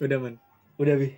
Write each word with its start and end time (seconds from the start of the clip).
Udah 0.00 0.18
man. 0.18 0.34
Udah 0.80 0.94
bi. 0.96 1.12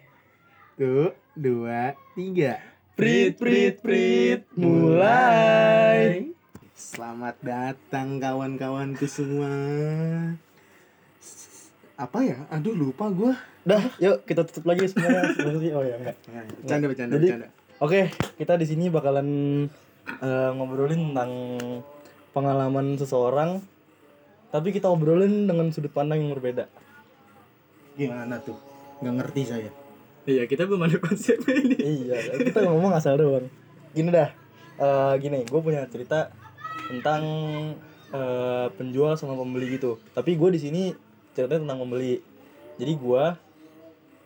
Tuh, 0.74 1.14
dua, 1.38 1.94
tiga. 2.18 2.58
Prit 2.92 3.38
prit 3.38 3.78
prit 3.78 4.42
mulai. 4.58 6.28
Selamat 6.74 7.38
datang 7.40 8.18
kawan-kawanku 8.18 9.06
semua. 9.06 9.52
Apa 11.94 12.18
ya? 12.26 12.38
Aduh 12.50 12.74
lupa 12.74 13.06
gua. 13.08 13.38
Dah, 13.62 13.78
yuk 14.02 14.26
kita 14.26 14.42
tutup 14.42 14.66
lagi 14.66 14.90
semuanya. 14.90 15.30
Sebenarnya. 15.32 15.72
Oh 15.78 15.84
ya 15.86 15.94
enggak. 15.96 16.16
Nah, 16.26 16.42
Bercanda, 16.58 16.86
bercanda, 16.90 17.12
Jadi- 17.16 17.30
bercanda. 17.30 17.48
Oke, 17.82 18.00
kita 18.38 18.54
di 18.54 18.66
sini 18.66 18.90
bakalan 18.90 19.28
eh, 20.06 20.50
ngobrolin 20.54 21.10
tentang 21.10 21.32
pengalaman 22.30 22.94
seseorang. 22.94 23.58
Tapi 24.52 24.68
kita 24.68 24.92
obrolin 24.92 25.48
dengan 25.48 25.72
sudut 25.72 25.88
pandang 25.88 26.20
yang 26.20 26.36
berbeda. 26.36 26.68
Gimana 27.96 28.36
tuh? 28.44 28.60
Nggak 29.00 29.14
ngerti 29.24 29.42
saya. 29.48 29.70
Iya, 30.28 30.44
kita 30.44 30.68
belum 30.68 30.84
ada 30.86 31.00
konsepnya 31.00 31.56
ini. 31.56 31.76
iya, 31.80 32.36
kita 32.36 32.62
ngomong 32.68 32.92
asal 32.92 33.16
doang. 33.16 33.48
Gini 33.96 34.12
dah, 34.12 34.30
eh, 34.78 35.14
gini, 35.18 35.42
gue 35.48 35.60
punya 35.64 35.88
cerita 35.88 36.30
tentang 36.86 37.22
eh, 38.12 38.66
penjual 38.76 39.16
sama 39.16 39.40
pembeli 39.40 39.80
gitu. 39.80 39.96
Tapi 40.12 40.36
gue 40.36 40.48
di 40.52 40.60
sini 40.60 40.82
ceritanya 41.32 41.64
tentang 41.64 41.80
pembeli. 41.88 42.20
Jadi 42.76 42.92
gue, 42.92 43.24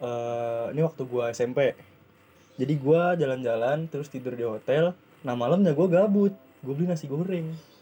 eh, 0.02 0.64
ini 0.74 0.80
waktu 0.82 1.02
gue 1.06 1.24
SMP. 1.30 1.78
Jadi 2.58 2.74
gue 2.76 3.00
jalan-jalan 3.22 3.86
terus 3.86 4.10
tidur 4.10 4.34
di 4.34 4.42
hotel. 4.42 4.90
Nah 5.22 5.38
malamnya 5.38 5.70
gue 5.70 5.86
gabut, 5.86 6.34
gue 6.66 6.74
beli 6.74 6.90
nasi 6.90 7.06
goreng. 7.06 7.75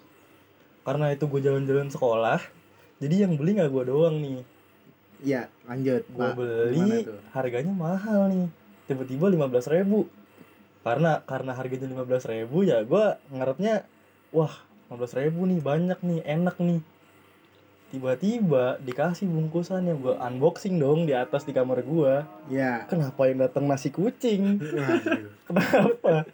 Karena 0.85 1.11
itu 1.11 1.25
gue 1.25 1.41
jalan-jalan 1.41 1.89
sekolah, 1.89 2.41
jadi 3.01 3.25
yang 3.25 3.41
beli 3.41 3.57
nggak 3.57 3.73
gue 3.73 3.85
doang 3.89 4.21
nih. 4.21 4.41
Iya, 5.25 5.49
lanjut. 5.65 6.05
gue 6.05 6.29
beli 6.37 7.09
harganya 7.33 7.73
mahal 7.73 8.29
nih. 8.29 8.47
Tiba-tiba 8.85 9.33
lima 9.33 9.49
belas 9.49 9.65
ribu. 9.65 10.05
Karena 10.85 11.25
karena 11.25 11.57
harganya 11.57 11.89
lima 11.89 12.05
belas 12.05 12.29
ribu 12.29 12.61
ya 12.61 12.85
gue 12.85 13.05
ngarepnya 13.33 13.89
wah 14.29 14.53
lima 14.85 14.95
belas 15.01 15.17
ribu 15.17 15.49
nih 15.49 15.61
banyak 15.65 15.99
nih 16.05 16.21
enak 16.29 16.61
nih. 16.61 16.85
Tiba-tiba 17.89 18.77
dikasih 18.83 19.25
bungkusan 19.31 19.87
yang 19.87 20.03
gue 20.03 20.13
unboxing 20.13 20.77
dong 20.77 21.07
di 21.09 21.15
atas 21.15 21.47
di 21.47 21.55
kamar 21.55 21.81
gue 21.81 22.27
Ya. 22.51 22.85
kenapa 22.91 23.31
yang 23.31 23.41
datang 23.41 23.65
nasi 23.65 23.89
kucing? 23.89 24.59
Kenapa 25.49 26.27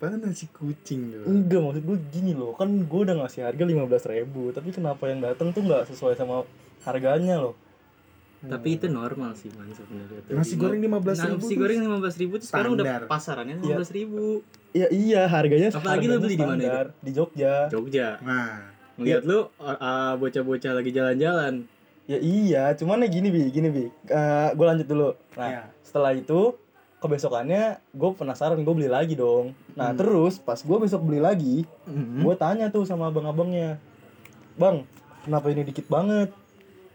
Kenapa 0.00 0.26
nasi 0.26 0.48
kucing 0.48 1.12
tuh? 1.12 1.24
enggak 1.24 1.60
maksud 1.60 1.82
gue 1.84 1.98
gini 2.10 2.32
loh 2.32 2.52
kan 2.52 2.66
gue 2.66 3.00
udah 3.02 3.16
ngasih 3.18 3.44
harga 3.44 3.62
lima 3.62 3.84
belas 3.84 4.02
ribu 4.02 4.48
tapi 4.48 4.68
kenapa 4.70 5.04
yang 5.04 5.20
datang 5.20 5.50
tuh 5.50 5.60
nggak 5.60 5.84
sesuai 5.86 6.14
sama 6.14 6.48
harganya 6.80 7.36
loh 7.38 7.54
Tapi 8.40 8.74
itu 8.74 8.88
normal 8.88 9.36
sih 9.36 9.52
man 9.52 9.68
sebenarnya. 9.68 10.24
Nasi 10.32 10.56
Lima- 10.56 10.62
goreng 10.64 10.80
15.000 10.80 11.04
Nasi 11.04 11.44
tuh 11.44 11.52
goreng 11.54 11.80
lima 11.82 11.96
belas 12.00 12.16
ribu 12.16 12.34
tuh 12.34 12.46
sekarang 12.48 12.72
standar. 12.72 12.88
udah 12.96 13.06
pasarannya 13.06 13.54
lima 13.54 13.76
belas 13.76 13.92
ribu. 13.92 14.40
Iya 14.72 14.86
iya 14.88 15.22
harganya 15.26 15.68
Apalagi 15.68 15.84
lo 16.06 16.16
harganya 16.16 16.16
beli 16.18 16.34
di 16.34 16.40
mana 16.40 16.54
itu? 16.54 16.64
standar, 16.64 16.86
di 16.96 17.10
Jogja 17.12 17.54
Jogja. 17.68 18.08
Nah, 18.18 18.72
Ngeliat 18.96 19.22
lu 19.22 19.38
uh, 19.38 19.44
uh, 19.60 20.12
bocah-bocah 20.16 20.72
lagi 20.72 20.88
jalan-jalan. 20.90 21.68
Ya 22.06 22.16
iya, 22.18 22.64
cuman 22.72 23.00
ya 23.00 23.08
gini 23.08 23.28
bi, 23.28 23.44
gini 23.46 23.68
bi. 23.68 23.84
gue 24.50 24.66
lanjut 24.66 24.84
dulu. 24.84 25.12
Nah, 25.36 25.44
Iya. 25.46 25.62
setelah 25.80 26.12
itu 26.12 26.56
kebesokannya 27.00 27.80
gue 27.90 28.10
penasaran 28.14 28.60
gue 28.60 28.74
beli 28.76 28.86
lagi 28.86 29.16
dong. 29.16 29.56
Nah 29.74 29.90
Hmm. 29.92 29.98
terus 29.98 30.36
pas 30.36 30.60
gue 30.60 30.78
besok 30.78 31.02
beli 31.02 31.18
lagi, 31.18 31.64
Mhm. 31.88 32.20
gue 32.22 32.34
tanya 32.36 32.68
tuh 32.68 32.84
sama 32.84 33.08
abang-abangnya, 33.08 33.80
bang, 34.54 34.84
kenapa 35.24 35.48
ini 35.48 35.64
dikit 35.64 35.88
banget? 35.88 36.28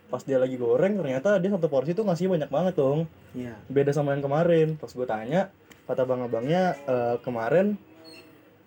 Pas 0.06 0.22
dia 0.22 0.38
lagi 0.38 0.56
goreng 0.56 1.02
ternyata 1.02 1.42
dia 1.42 1.50
satu 1.50 1.66
porsi 1.66 1.98
tuh 1.98 2.06
ngasih 2.06 2.30
banyak 2.30 2.50
banget 2.54 2.78
dong. 2.78 3.10
Iya. 3.34 3.58
Beda 3.68 3.90
sama 3.92 4.14
yang 4.14 4.22
kemarin. 4.22 4.78
Pas 4.78 4.94
gue 4.94 5.08
tanya, 5.10 5.50
kata 5.90 6.06
abang-abangnya 6.06 6.78
"Eh, 6.86 7.16
kemarin 7.26 7.76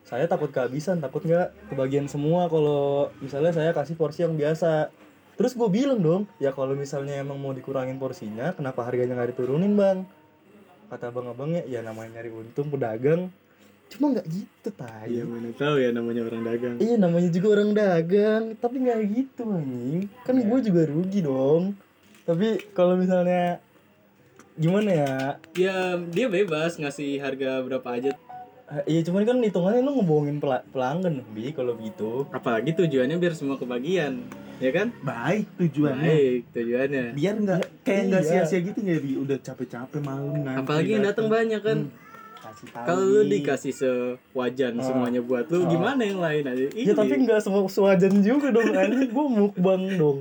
saya 0.02 0.26
takut 0.26 0.50
kehabisan, 0.50 0.98
takut 0.98 1.22
nggak 1.22 1.70
kebagian 1.70 2.08
semua 2.08 2.48
kalau 2.50 3.12
misalnya 3.20 3.52
saya 3.54 3.70
kasih 3.70 3.94
porsi 3.94 4.24
yang 4.26 4.34
biasa. 4.34 4.90
Terus 5.38 5.54
gue 5.54 5.68
bilang 5.70 6.02
dong, 6.02 6.22
ya 6.42 6.50
kalau 6.50 6.74
misalnya 6.74 7.14
emang 7.14 7.38
mau 7.38 7.54
dikurangin 7.54 8.00
porsinya, 8.02 8.50
kenapa 8.58 8.82
harganya 8.82 9.14
nggak 9.14 9.38
diturunin 9.38 9.78
bang? 9.78 10.02
Kata 10.88 11.12
abang-abangnya, 11.12 11.62
ya 11.68 11.84
namanya 11.84 12.18
nyari 12.18 12.32
untung 12.32 12.72
pedagang. 12.72 13.28
Cuma 13.88 14.12
nggak 14.12 14.26
gitu 14.28 14.68
tay. 14.72 15.08
Iya 15.08 15.24
mana 15.24 15.48
tahu 15.52 15.76
ya 15.80 15.90
namanya 15.92 16.20
orang 16.24 16.42
dagang. 16.44 16.74
Iya 16.76 16.96
namanya 16.96 17.28
juga 17.28 17.46
orang 17.56 17.70
dagang, 17.72 18.42
tapi 18.56 18.76
nggak 18.80 18.98
gitu 19.08 19.42
anjing. 19.48 20.08
Kan 20.24 20.34
Iya. 20.36 20.44
gue 20.44 20.58
juga 20.64 20.82
rugi 20.84 21.20
dong. 21.20 21.64
Tapi 22.24 22.46
kalau 22.72 22.96
misalnya 22.96 23.60
gimana 24.54 24.90
ya? 24.92 25.14
Ya 25.56 25.76
dia 25.96 26.26
bebas 26.28 26.76
ngasih 26.76 27.16
harga 27.16 27.64
berapa 27.64 27.88
aja. 27.88 28.12
Eh, 28.68 28.84
Iya 28.96 29.08
cuman 29.08 29.24
kan 29.24 29.40
hitungannya 29.40 29.80
lu 29.80 29.96
ngebohongin 29.96 30.36
pela- 30.36 30.64
pelanggan 30.68 31.24
bi 31.32 31.56
kalau 31.56 31.72
begitu. 31.72 32.28
Apalagi 32.28 32.76
tujuannya 32.76 33.16
biar 33.16 33.32
semua 33.32 33.56
kebagian, 33.56 34.20
ya 34.58 34.70
kan? 34.74 34.88
Baik 35.02 35.46
tujuannya. 35.56 36.08
Baik 36.10 36.42
tujuannya. 36.54 37.04
Biar 37.14 37.34
nggak 37.38 37.60
kayak 37.82 38.02
nggak 38.10 38.22
iya. 38.22 38.30
sia-sia 38.44 38.60
gitu 38.62 38.78
nggak 38.78 39.00
bi 39.02 39.10
udah 39.18 39.38
capek-capek 39.40 40.00
malam 40.02 40.42
nanti. 40.42 40.60
Apalagi 40.62 40.90
yang 40.94 41.04
datang 41.06 41.26
banyak 41.30 41.62
kan. 41.62 41.78
Hmm. 41.88 42.06
Kalau 42.72 43.04
lu 43.04 43.22
dikasih 43.28 43.74
sewajan 43.76 44.80
Ah. 44.80 44.84
semuanya 44.86 45.20
buat 45.20 45.46
lu, 45.52 45.62
Ah. 45.62 45.68
gimana 45.68 46.00
yang 46.02 46.18
lain 46.18 46.44
aja? 46.48 46.66
Ya 46.74 46.92
tapi 46.96 47.14
nggak 47.22 47.40
semua 47.44 47.66
sewajan 47.68 48.24
juga 48.24 48.50
dong 48.50 48.72
anjing 48.72 49.10
gue 49.10 49.26
mukbang 49.30 49.82
dong. 49.94 50.18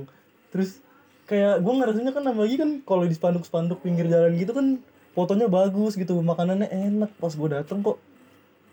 Terus 0.52 0.78
kayak 1.24 1.60
gue 1.64 1.72
ngerasanya 1.72 2.12
kan 2.12 2.22
lagi 2.28 2.56
kan 2.60 2.70
kalau 2.84 3.04
di 3.08 3.14
spanduk-spanduk 3.16 3.80
pinggir 3.80 4.06
jalan 4.06 4.34
gitu 4.36 4.52
kan 4.54 4.78
fotonya 5.16 5.48
bagus 5.50 5.98
gitu, 5.98 6.14
makanannya 6.20 6.68
enak. 6.68 7.10
Pas 7.16 7.32
gue 7.32 7.48
dateng 7.48 7.80
kok 7.82 7.98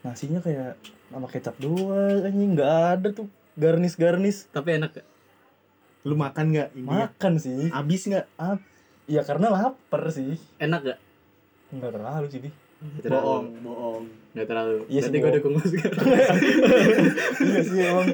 nasinya 0.05 0.43
kayak 0.43 0.77
sama 1.09 1.27
kecap 1.31 1.55
doang 1.57 2.21
anjing 2.27 2.53
nggak 2.53 2.73
ada 2.99 3.07
tuh 3.15 3.25
garnis-garnis. 3.55 4.51
tapi 4.51 4.77
enak 4.77 4.99
gak? 4.99 5.07
Lu 6.05 6.13
makan 6.13 6.53
nggak 6.53 6.69
ini? 6.77 6.85
Makan 6.85 7.33
sih. 7.41 7.73
Abis 7.73 8.01
nggak? 8.05 8.25
Ah, 8.37 8.61
ya 9.09 9.25
karena 9.25 9.49
lapar 9.49 10.05
sih. 10.13 10.37
Enak 10.61 10.79
gak? 10.93 10.99
Enggak 11.73 11.91
terlalu 11.97 12.27
sih. 12.29 12.53
Bohong, 13.09 13.45
bohong. 13.65 14.05
Gak 14.37 14.45
terlalu. 14.45 14.85
Iya 14.85 15.01
sih, 15.07 15.17
gue 15.17 15.31
dukung 15.41 15.57
lu 15.57 15.63
sekarang. 15.65 16.05
iya 17.49 17.59
sih 17.65 17.79
emang. 17.81 18.07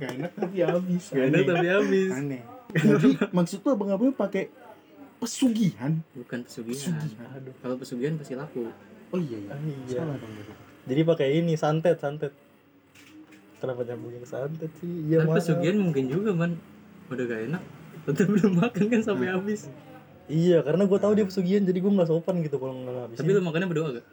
Gak 0.00 0.10
enak 0.16 0.32
tapi 0.36 0.56
habis. 0.64 1.04
Gak 1.12 1.26
enak 1.28 1.42
tapi 1.44 1.66
habis. 1.68 2.10
Aneh. 2.14 2.42
Jadi 2.76 3.08
maksud 3.32 3.58
lu 3.60 3.68
abang-abang 3.72 4.12
pakai 4.16 4.48
pesugihan? 5.20 6.00
Bukan 6.16 6.44
pesugihan. 6.44 6.96
Pesugihan. 6.96 7.28
Aduh. 7.36 7.54
Kalau 7.60 7.76
pesugihan 7.76 8.14
pasti 8.16 8.34
laku. 8.36 8.72
Oh 9.12 9.20
iya 9.20 9.38
iya. 9.40 9.50
Ah, 9.52 9.60
iya. 9.60 9.98
Salah 10.00 10.16
dong. 10.16 10.32
Jadi 10.86 11.00
pakai 11.02 11.28
ini 11.42 11.54
santet, 11.58 11.98
santet. 11.98 12.32
Kenapa 13.56 13.80
nyambungin 13.82 14.20
ke 14.20 14.28
santet 14.28 14.72
sih? 14.76 14.88
Iya, 15.08 15.24
Tapi 15.24 15.32
pesugihan 15.34 15.76
mungkin 15.76 16.04
juga 16.06 16.30
man. 16.32 16.60
Udah 17.08 17.24
gak 17.24 17.40
enak. 17.48 17.62
Tetap 18.04 18.26
belum 18.28 18.52
makan 18.54 18.84
kan 18.86 19.00
sampai 19.02 19.28
habis. 19.28 19.66
Iya, 20.26 20.58
karena 20.60 20.84
gue 20.84 20.98
tahu 20.98 21.12
dia 21.14 21.22
pesugihan, 21.22 21.62
jadi 21.62 21.78
gue 21.78 21.92
nggak 21.92 22.08
sopan 22.08 22.42
gitu 22.42 22.58
kalau 22.58 22.74
nggak 22.76 22.94
habisin. 23.00 23.20
Tapi 23.22 23.30
lu 23.30 23.40
makannya 23.40 23.68
berdoa 23.68 23.88
gak? 23.94 24.06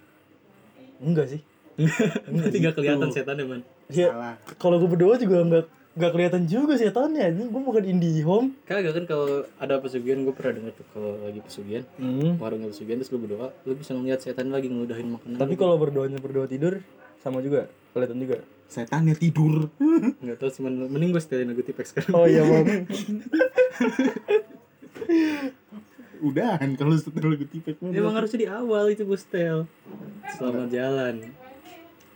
enggak 1.02 1.28
sih. 1.28 1.42
Berarti 2.30 2.58
gak 2.59 2.76
kelihatan 2.78 3.08
Tuh. 3.09 3.16
setannya 3.18 3.46
man. 3.46 3.62
Iya, 3.90 4.38
kalau 4.56 4.78
gue 4.78 4.88
berdoa 4.88 5.18
juga 5.18 5.42
nggak 5.42 5.66
nggak 5.94 6.12
kelihatan 6.12 6.42
juga 6.46 6.74
setannya. 6.74 7.25
Ini 7.30 7.44
gue 7.50 7.62
bukan 7.62 7.84
IndiHome. 7.84 8.48
Kagak 8.64 8.94
kan 8.94 9.06
kalau 9.06 9.28
ada 9.58 9.78
pesugihan 9.78 10.22
gue 10.22 10.31
pernah 10.31 10.54
denger 10.56 10.74
tuh 10.74 10.86
kalau 10.90 11.12
lagi 11.20 11.40
pesugihan 11.42 11.84
Hmm. 11.98 12.38
warungnya 12.38 12.70
pesugihan 12.70 12.98
terus 12.98 13.10
lu 13.10 13.20
berdoa 13.20 13.50
lu 13.64 13.74
bisa 13.74 13.92
ngeliat 13.92 14.20
setan 14.20 14.50
lagi 14.50 14.70
ngeludahin 14.70 15.12
makanan 15.12 15.38
Tapi 15.38 15.54
kalau 15.54 15.75
berdoanya 15.75 16.18
berdoa 16.18 16.46
tidur 16.46 16.81
sama 17.20 17.42
juga 17.42 17.70
kelihatan 17.94 18.18
juga. 18.20 18.38
Setannya 18.68 19.16
tidur. 19.16 19.70
nggak 20.26 20.38
tahu 20.42 20.50
cuman 20.62 20.90
mending 20.90 21.14
gue 21.14 21.22
setelin 21.22 21.54
lagu 21.54 21.62
tipek 21.62 21.86
sekarang 21.86 22.12
Oh 22.18 22.26
iya, 22.26 22.42
Bang. 22.42 22.66
Udahan 26.24 26.69
kalau 26.80 26.95
setelah 26.95 27.36
lagu 27.36 27.45
tipek 27.45 27.75
emang 27.84 28.16
harusnya 28.16 28.40
di 28.40 28.48
awal 28.48 28.88
itu 28.90 29.04
gue 29.04 29.19
setel 29.19 29.68
selamat 30.40 30.69
jalan 30.72 31.16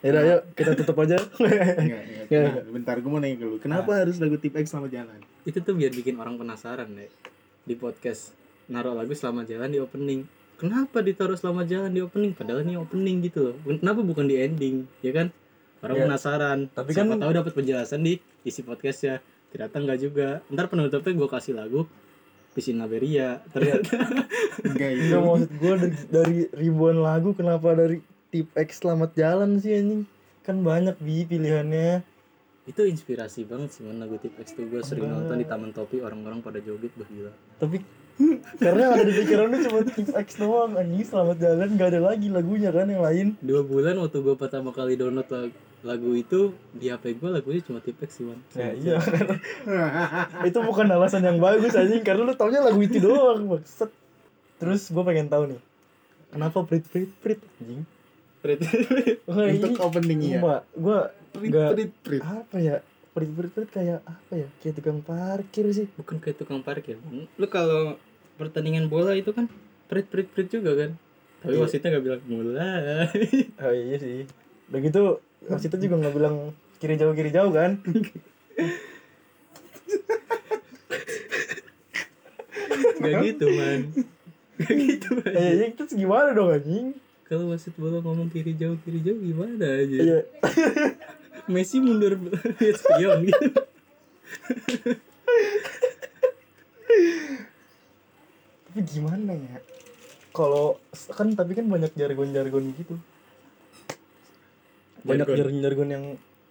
Yaudah, 0.06 0.24
yuk 0.24 0.42
kita 0.54 0.78
tutup 0.78 0.94
aja. 1.04 1.18
Enggak, 1.42 1.74
enggak. 1.82 2.02
Nggak, 2.30 2.42
Nah, 2.54 2.70
bentar 2.70 2.96
gue 3.02 3.10
mau 3.10 3.18
nanya 3.18 3.42
ke 3.42 3.46
lu. 3.50 3.58
Kenapa 3.58 3.98
harus 3.98 4.22
lagu 4.22 4.38
tipek 4.38 4.70
sama 4.70 4.86
jalan? 4.94 5.18
itu 5.48 5.64
tuh 5.64 5.80
biar 5.80 5.96
bikin 5.96 6.20
orang 6.20 6.36
penasaran 6.36 6.92
deh 6.92 7.08
di 7.64 7.72
podcast 7.80 8.36
naruh 8.68 8.92
lagu 8.92 9.16
selamat 9.16 9.48
jalan 9.48 9.72
di 9.72 9.80
opening 9.80 10.28
kenapa 10.60 11.00
ditaruh 11.00 11.40
selamat 11.40 11.66
jalan 11.72 11.92
di 11.96 12.04
opening 12.04 12.36
padahal 12.36 12.68
ini 12.68 12.76
opening 12.76 13.24
gitu 13.24 13.40
loh 13.40 13.56
kenapa 13.80 14.04
bukan 14.04 14.28
di 14.28 14.44
ending 14.44 14.84
ya 15.00 15.16
kan 15.16 15.32
orang 15.80 15.96
Ya, 15.96 16.04
penasaran. 16.06 16.58
Tapi 16.70 16.90
siapa 16.92 17.14
kan- 17.14 17.22
tahu 17.22 17.32
dapat 17.34 17.54
penjelasan 17.54 18.02
di 18.02 18.14
isi 18.42 18.62
podcast 18.62 19.00
ya 19.02 19.16
ternyata 19.48 19.76
enggak 19.78 20.00
juga. 20.00 20.28
Ntar 20.48 20.68
penutupnya 20.68 21.14
gue 21.14 21.30
kasih 21.30 21.54
lagu 21.54 21.86
Pisin 22.52 22.82
Laberia 22.82 23.38
ternyata. 23.50 23.94
Enggak 24.66 24.90
itu. 24.92 25.04
Enggak 25.08 25.22
maksud 25.22 25.52
gue 25.54 25.74
dari, 25.78 25.96
dari 26.10 26.38
ribuan 26.52 26.98
lagu 26.98 27.32
kenapa 27.32 27.72
dari 27.72 28.02
tip 28.28 28.50
X 28.52 28.82
selamat 28.82 29.14
jalan 29.14 29.62
sih 29.62 29.72
anjing? 29.72 30.04
Kan 30.42 30.62
banyak 30.62 30.98
bi 30.98 31.24
pilihannya. 31.24 32.02
itu 32.66 32.84
inspirasi 32.84 33.48
banget 33.48 33.72
sih 33.72 33.88
man 33.88 33.96
lagu 33.96 34.20
Tipex 34.20 34.52
tuh. 34.52 34.68
Gue 34.68 34.84
sering 34.84 35.08
nonton 35.08 35.40
di 35.40 35.48
taman 35.48 35.72
topi 35.72 36.04
orang-orang 36.04 36.44
pada 36.44 36.60
joget 36.60 36.92
bah 37.00 37.08
gila. 37.08 37.32
Tapi 37.64 37.80
karena 38.60 38.92
ada 38.92 39.08
di 39.08 39.14
pikiran 39.16 39.48
lu 39.48 39.58
cuma 39.64 39.80
tip 39.88 40.12
X 40.12 40.36
doang 40.36 40.76
anjing 40.76 41.08
selamat 41.08 41.38
jalan 41.40 41.70
gak 41.80 41.96
ada 41.96 42.02
lagi 42.04 42.28
lagunya 42.28 42.68
kan 42.76 42.92
yang 42.92 43.00
lain. 43.00 43.28
Dua 43.40 43.64
bulan 43.64 43.96
waktu 43.96 44.20
gue 44.20 44.36
pertama 44.36 44.76
kali 44.76 45.00
download 45.00 45.32
lagu, 45.32 45.56
lagu 45.88 46.12
itu 46.12 46.40
di 46.72 46.92
HP 46.92 47.16
gue 47.16 47.30
lagunya 47.32 47.64
cuma 47.64 47.80
Tipex 47.80 48.20
sih 48.20 48.28
man 48.28 48.36
ya 48.52 48.76
iya. 48.76 49.00
Itu 50.50 50.60
bukan 50.62 50.84
alasan 50.86 51.24
yang 51.24 51.40
bagus 51.40 51.72
anjing. 51.74 52.04
Karena 52.04 52.22
lu 52.22 52.36
taunya 52.36 52.60
lagu 52.60 52.76
itu 52.78 53.00
doang 53.00 53.48
maksud. 53.48 53.88
Terus 54.58 54.82
gue 54.86 55.00
pengen 55.02 55.28
tahu 55.28 55.48
nih 55.48 55.62
kenapa 56.28 56.60
prit 56.62 56.84
prit 56.84 57.08
prit 57.18 57.40
anjing? 57.58 57.88
Wah, 59.24 59.48
Untuk 59.48 59.72
ini- 59.72 59.80
opening 59.80 60.20
ya. 60.30 60.40
Gue 60.74 60.98
Prit 61.32 61.52
prit 61.54 61.92
prit. 62.02 62.22
apa 62.22 62.58
ya? 62.58 62.76
Prit 63.12 63.30
prit 63.30 63.50
prit 63.50 63.70
kayak 63.70 64.00
apa 64.04 64.34
ya? 64.36 64.48
Kayak 64.60 64.76
tukang 64.76 65.00
parkir 65.00 65.66
sih. 65.72 65.88
Bukan 65.96 66.18
kayak 66.18 66.38
tukang 66.38 66.62
parkir. 66.62 67.00
Lu 67.36 67.48
kalau 67.48 67.96
pertandingan 68.36 68.88
bola 68.88 69.14
itu 69.14 69.32
kan 69.32 69.48
prit 69.88 70.06
prit 70.06 70.28
prit 70.28 70.48
juga 70.48 70.76
kan? 70.76 70.92
Tapi 71.38 71.54
Iya. 71.54 71.62
wasitnya 71.62 71.90
gak 71.94 72.04
bilang 72.04 72.22
mulai 72.26 73.06
oh 73.62 73.70
iya 73.72 73.98
sih. 73.98 74.26
Udah 74.68 74.80
gitu 74.82 75.02
wasitnya 75.46 75.78
juga 75.78 75.96
nggak 76.02 76.16
bilang 76.18 76.36
kiri 76.82 76.96
jauh 76.98 77.14
kiri 77.14 77.30
jauh 77.30 77.54
kan? 77.54 77.78
Gak 82.98 83.14
gitu 83.24 83.46
man. 83.54 83.82
Gak 84.58 84.74
gitu 84.74 85.10
man. 85.22 85.32
Eh 85.34 85.52
ya 85.62 85.66
itu 85.70 85.84
gimana 85.94 86.34
dong 86.34 86.50
anjing? 86.54 86.98
Kalau 87.28 87.52
wasit 87.52 87.76
bola 87.76 88.00
ngomong 88.00 88.32
kiri 88.32 88.56
jauh 88.56 88.80
kiri 88.82 89.04
jauh 89.04 89.20
gimana 89.20 89.84
aja? 89.84 89.98
Iya. 89.98 90.20
Messi 91.54 91.80
mundur 91.80 92.20
lihat 92.60 92.78
spion 92.80 93.20
gitu. 93.28 93.48
Tapi 98.68 98.82
gimana 98.84 99.32
ya? 99.36 99.58
Kalau 100.36 100.78
kan 101.16 101.34
tapi 101.34 101.58
kan 101.58 101.66
banyak 101.66 101.92
jargon 101.96 102.30
jargon 102.36 102.74
gitu 102.76 102.96
banyak 105.08 105.24
Jargon. 105.24 105.38
jargon 105.40 105.58
jargon 105.62 105.90
yang 105.90 106.06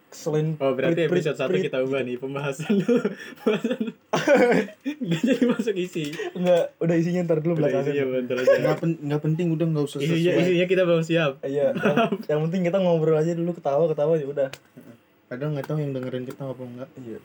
selain 0.08 0.56
Oh 0.56 0.72
berarti 0.72 1.02
episode 1.04 1.36
satu 1.36 1.54
kita 1.54 1.82
ubah 1.82 2.00
nih 2.00 2.16
pembahasan 2.16 2.72
dulu 2.74 3.04
pembahasan 3.36 3.80
Gak 5.06 5.22
jadi 5.22 5.44
masuk 5.44 5.76
isi. 5.76 6.14
Enggak 6.32 6.72
udah 6.78 6.96
isinya 6.96 7.20
ntar 7.22 7.38
dulu 7.38 7.52
Udah 7.54 7.68
belakangan. 7.68 7.86
isinya 7.86 8.06
bentar 8.10 8.36
aja. 8.38 8.56
Nggak, 8.56 8.76
pen- 8.78 9.00
nggak 9.02 9.20
penting 9.20 9.46
udah 9.50 9.66
nggak 9.66 9.84
usah 9.84 9.98
Isinya, 9.98 10.16
sesuai. 10.32 10.42
isinya 10.42 10.66
kita 10.66 10.82
belum 10.82 11.02
siap. 11.02 11.32
Iya 11.42 11.66
yang, 11.76 12.10
yang 12.24 12.40
penting 12.48 12.60
kita 12.64 12.78
ngobrol 12.78 13.14
aja 13.14 13.32
dulu 13.32 13.50
ketawa 13.52 13.84
ketawa 13.86 14.12
ya 14.14 14.26
udah. 14.26 14.48
Padahal 15.26 15.50
nggak 15.52 15.66
tahu 15.66 15.78
yang 15.78 15.92
dengerin 15.92 16.24
kita 16.24 16.42
apa 16.44 16.62
enggak. 16.64 16.88
iya. 16.98 17.18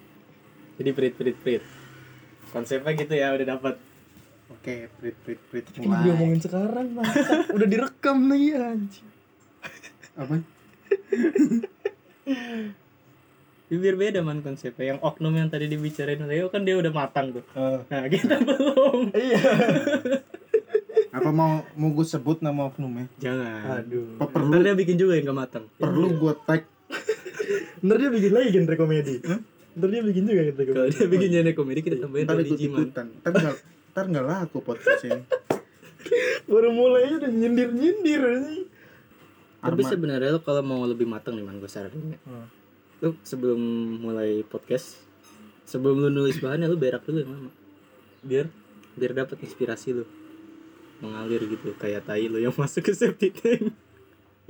Jadi 0.75 0.89
prit 0.92 1.13
prit 1.13 1.38
prit. 1.38 1.63
Konsepnya 2.50 2.92
gitu 2.94 3.13
ya 3.13 3.31
udah 3.31 3.48
dapat 3.50 3.75
Oke, 4.51 4.92
prit 4.92 5.16
prit 5.18 5.39
prit 5.48 5.63
Ini 5.72 5.88
diomongin 6.04 6.38
sekarang 6.38 6.92
udah 7.48 7.68
direkam 7.68 8.28
lagi 8.28 8.51
anjing. 8.51 9.07
Apa? 10.13 10.44
Biar 13.71 13.95
beda 13.95 14.19
man 14.19 14.43
konsepnya. 14.43 14.95
Yang 14.95 14.99
oknum 14.99 15.31
yang 15.31 15.47
tadi 15.47 15.65
dibicarain 15.65 16.19
Leo 16.27 16.51
kan 16.51 16.67
dia 16.67 16.75
udah 16.75 16.91
matang 16.91 17.31
tuh. 17.31 17.43
Ah. 17.55 17.79
Nah 17.87 18.03
kita 18.05 18.35
belum. 18.47 19.15
Iya. 19.15 19.41
Apa 21.11 21.29
mau 21.31 21.63
mau 21.75 21.89
gue 21.91 22.03
sebut 22.03 22.43
nama 22.43 22.67
oknumnya? 22.67 23.07
Jangan. 23.17 23.79
Aduh. 23.79 24.19
Apa 24.19 24.27
Ntar 24.27 24.35
perlu 24.35 24.59
dia 24.59 24.75
bikin 24.75 24.95
juga 24.99 25.15
yang 25.15 25.31
gak 25.31 25.39
matang. 25.39 25.63
perlu 25.75 26.07
gue 26.13 26.33
tag? 26.43 26.61
ntar 27.83 27.95
dia 27.95 28.09
bikin 28.11 28.31
lagi 28.31 28.49
genre 28.51 28.75
komedi. 28.75 29.15
Ntar 29.71 29.87
dia 29.87 30.01
bikin 30.03 30.23
juga 30.27 30.41
genre 30.43 30.55
Kalau 30.61 30.75
komedi. 30.83 30.91
dia 30.93 31.07
bikin 31.07 31.29
genre 31.31 31.51
komedi 31.55 31.79
kita 31.79 31.95
tambahin 31.99 32.25
Ntar 32.27 32.37
ikut 32.43 32.59
ikutan. 32.59 33.07
Ntar 33.23 33.31
nggak 33.33 33.55
ntar 33.91 34.05
nggak 34.07 34.25
laku 34.27 34.57
podcast 34.59 35.03
ini. 35.07 35.23
baru 36.51 36.75
mulai 36.75 37.07
udah 37.15 37.31
nyindir 37.31 37.71
nyindir 37.71 38.19
anjing 38.19 38.67
Tapi 39.61 39.81
sebenarnya 39.85 40.35
lo 40.35 40.41
kalau 40.41 40.65
mau 40.65 40.81
lebih 40.89 41.05
matang 41.05 41.37
nih 41.37 41.45
man 41.45 41.61
gue 41.61 41.69
saranin 41.69 42.17
ya. 42.17 42.19
Hmm. 42.25 42.47
Lu 43.01 43.09
sebelum 43.21 43.61
mulai 44.01 44.41
podcast 44.45 45.11
Sebelum 45.71 46.03
lu 46.03 46.09
nulis 46.11 46.35
bahannya 46.43 46.67
lu 46.67 46.75
berak 46.75 47.07
dulu 47.07 47.23
yang 47.23 47.31
lama 47.31 47.51
biar? 48.27 48.45
Biar 48.99 49.11
dapat 49.15 49.39
inspirasi 49.39 49.95
lu. 49.95 50.05
Mengalir 50.99 51.47
gitu 51.47 51.71
kayak 51.79 52.03
tai 52.03 52.27
lu 52.27 52.43
yang 52.43 52.51
masuk 52.59 52.83
ke 52.83 52.91
septic 52.91 53.39
tank. 53.39 53.71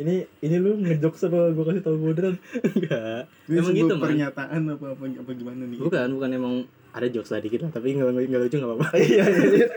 Ini 0.01 0.25
ini 0.41 0.55
lu 0.57 0.81
ngejok 0.81 1.13
sama 1.13 1.53
gue 1.53 1.61
kasih 1.61 1.83
tau 1.85 1.93
gue 1.93 2.09
beneran? 2.09 2.35
Enggak. 2.73 3.29
Emang 3.45 3.75
gitu 3.77 3.93
man? 3.93 4.01
pernyataan 4.01 4.61
apa 4.73 4.85
apa 4.97 5.03
apa 5.13 5.31
gimana 5.37 5.61
nih? 5.69 5.77
bukan 5.77 6.07
bukan. 6.17 6.29
Emang 6.33 6.53
ada 6.89 7.05
jokes 7.05 7.29
lah 7.29 7.39
dikit 7.39 7.69
lah 7.69 7.71
tapi 7.71 7.93
nggak 7.93 8.09
nggak 8.09 8.41
lucu 8.49 8.55
nggak 8.57 8.71
apa-apa. 8.73 8.87
Iya 8.97 9.23
iya. 9.29 9.67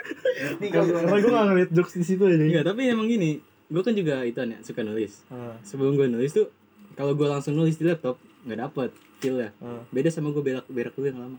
Karena 0.64 1.18
gue 1.20 1.30
gak 1.30 1.46
ngeliat 1.52 1.70
jokes 1.76 1.94
di 2.00 2.04
situ 2.08 2.24
aja 2.24 2.40
enggak 2.40 2.64
tapi 2.64 2.88
emang 2.88 3.04
gini 3.04 3.38
gue 3.68 3.82
kan 3.82 3.94
juga 3.96 4.24
itu 4.24 4.38
ya 4.38 4.58
suka 4.60 4.80
nulis. 4.84 5.24
Ah, 5.32 5.56
sebelum 5.64 5.96
gue 5.96 6.08
nulis 6.08 6.32
tuh 6.36 6.48
kalau 6.94 7.16
gue 7.16 7.26
langsung 7.26 7.56
nulis 7.56 7.80
di 7.80 7.88
laptop 7.88 8.20
nggak 8.44 8.60
dapet 8.60 8.90
feel 9.24 9.40
ya 9.40 9.50
ah. 9.64 9.80
beda 9.88 10.12
sama 10.12 10.28
gue 10.30 10.44
berak 10.44 10.66
berak 10.68 10.92
dulu 10.94 11.06
yang 11.08 11.20
lama. 11.20 11.38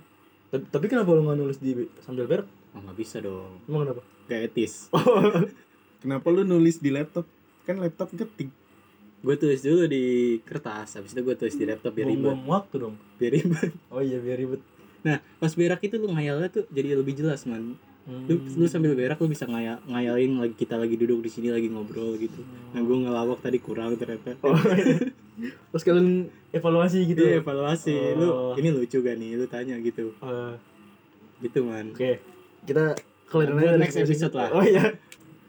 Tapi, 0.49 0.63
tapi 0.69 0.85
kenapa 0.87 1.09
lu 1.11 1.25
gak 1.25 1.37
nulis 1.41 1.57
di 1.57 1.71
sambil 2.05 2.29
berak? 2.29 2.47
Oh 2.71 2.79
nggak 2.79 2.97
bisa 2.97 3.17
dong. 3.19 3.59
Emang 3.65 3.87
kenapa? 3.87 4.01
Gak 4.25 4.41
etis. 4.51 4.89
Kenapa 6.05 6.29
lu 6.29 6.45
nulis 6.45 6.77
di 6.77 6.93
laptop? 6.93 7.25
Kan 7.65 7.81
laptop 7.81 8.13
ketik. 8.13 8.49
gue 9.25 9.35
tulis 9.41 9.57
dulu 9.57 9.89
di 9.89 10.37
kertas 10.45 11.01
habis 11.01 11.17
itu 11.17 11.25
gue 11.25 11.33
tulis 11.33 11.57
di 11.57 11.65
laptop 11.65 11.97
biar 11.97 12.13
ribet. 12.13 12.29
Buang 12.29 12.45
waktu 12.45 12.75
dong. 12.77 12.95
Biar 13.17 13.33
ribet. 13.33 13.73
Oh 13.89 13.97
iya 13.97 14.21
biar 14.21 14.37
ribet. 14.37 14.61
Nah 15.01 15.17
pas 15.41 15.49
berak 15.57 15.81
itu 15.81 15.97
lu 15.97 16.13
ngayalnya 16.13 16.53
tuh 16.53 16.69
jadi 16.69 16.93
lebih 16.93 17.17
jelas 17.17 17.41
man 17.49 17.73
Hmm. 18.05 18.29
lu 18.29 18.69
sambil 18.69 18.93
berak 18.93 19.17
lu 19.17 19.25
bisa 19.25 19.49
ngaya, 19.49 19.81
ngayalin 19.89 20.37
lagi 20.37 20.53
kita 20.53 20.77
lagi 20.77 20.93
duduk 20.93 21.25
di 21.25 21.29
sini 21.33 21.49
lagi 21.49 21.73
ngobrol 21.73 22.13
gitu. 22.21 22.37
Nah 22.69 22.77
gue 22.77 22.97
ngelawak 23.01 23.41
tadi 23.41 23.57
kurang 23.57 23.97
ternyata. 23.97 24.37
Oh, 24.45 24.53
terus 25.73 25.81
kalian 25.81 26.29
evaluasi 26.53 27.01
gitu? 27.09 27.25
Iya, 27.25 27.41
evaluasi. 27.41 28.13
Lu 28.13 28.27
Oh. 28.29 28.53
ini 28.61 28.69
lucu 28.69 29.01
gak 29.01 29.17
nih? 29.17 29.41
Lu 29.41 29.49
tanya 29.49 29.73
gitu. 29.81 30.13
Ah, 30.21 30.53
gitu 31.41 31.65
man. 31.65 31.97
Oke. 31.97 32.21
Kita 32.69 32.93
kalian 33.33 33.57
aja 33.57 33.73
next 33.81 33.97
episode 33.97 34.37
lah. 34.37 34.53
oh 34.53 34.61
iya. 34.61 34.85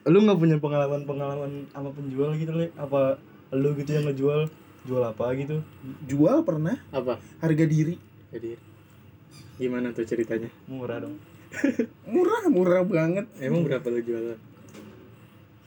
Lu 0.08 0.24
nggak 0.24 0.40
punya 0.40 0.56
pengalaman 0.56 1.04
pengalaman 1.04 1.68
sama 1.76 1.92
penjual 1.92 2.32
gitu 2.40 2.56
le? 2.56 2.72
Apa 2.80 3.20
lu 3.52 3.76
gitu 3.76 4.00
yang 4.00 4.08
ngejual? 4.08 4.48
Jual 4.88 5.04
apa 5.04 5.28
gitu? 5.36 5.60
Jual 6.08 6.40
pernah. 6.40 6.80
Apa? 6.88 7.20
Harga 7.36 7.68
diri. 7.68 8.00
jadi 8.32 8.56
gimana 9.60 9.92
tuh 9.92 10.08
ceritanya? 10.08 10.48
Murah 10.64 11.04
dong 11.04 11.20
Murah, 12.06 12.42
murah 12.46 12.82
banget. 12.82 13.26
emang 13.40 13.64
berapa 13.64 13.86
lu 13.88 14.00
jualan 14.00 14.38